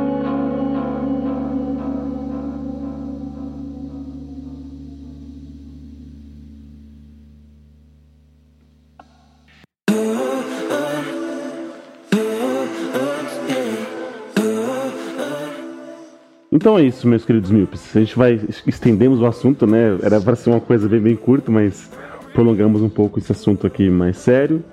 [16.52, 17.96] Então é isso, meus queridos míopes.
[17.96, 19.98] A gente vai estendemos o assunto, né?
[20.02, 21.90] Era para ser uma coisa bem, bem curta, mas
[22.32, 24.64] prolongamos um pouco esse assunto aqui mais sério.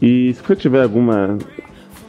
[0.00, 1.38] E se você tiver alguma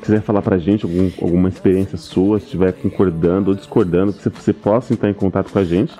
[0.01, 4.51] quiser falar pra gente algum, alguma experiência sua, se estiver concordando ou discordando, que você
[4.51, 5.93] possa entrar em contato com a gente.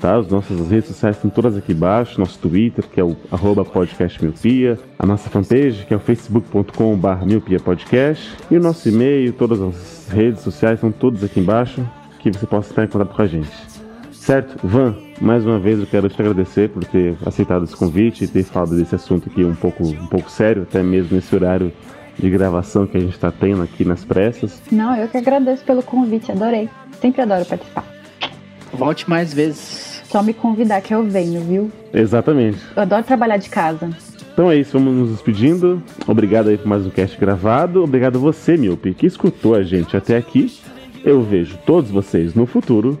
[0.00, 0.16] Tá?
[0.16, 4.78] As nossas redes sociais estão todas aqui embaixo, nosso Twitter, que é o arroba podcastmiopia,
[4.98, 10.42] a nossa fanpage, que é o facebook.com.br miopiapodcast, e o nosso e-mail, todas as redes
[10.42, 13.71] sociais estão todas aqui embaixo, que você possa entrar em contato com a gente.
[14.22, 14.56] Certo?
[14.64, 18.44] Van, mais uma vez eu quero te agradecer por ter aceitado esse convite e ter
[18.44, 21.72] falado desse assunto aqui um pouco, um pouco sério, até mesmo nesse horário
[22.16, 24.62] de gravação que a gente está tendo aqui nas pressas.
[24.70, 26.68] Não, eu que agradeço pelo convite, adorei.
[27.00, 27.84] Sempre adoro participar.
[28.72, 30.04] Volte mais vezes.
[30.04, 31.72] Só me convidar que eu venho, viu?
[31.92, 32.60] Exatamente.
[32.76, 33.90] Eu adoro trabalhar de casa.
[34.32, 35.82] Então é isso, vamos nos despedindo.
[36.06, 37.82] Obrigado aí por mais um cast gravado.
[37.82, 40.48] Obrigado a você, Miope, que escutou a gente até aqui.
[41.04, 43.00] Eu vejo todos vocês no futuro.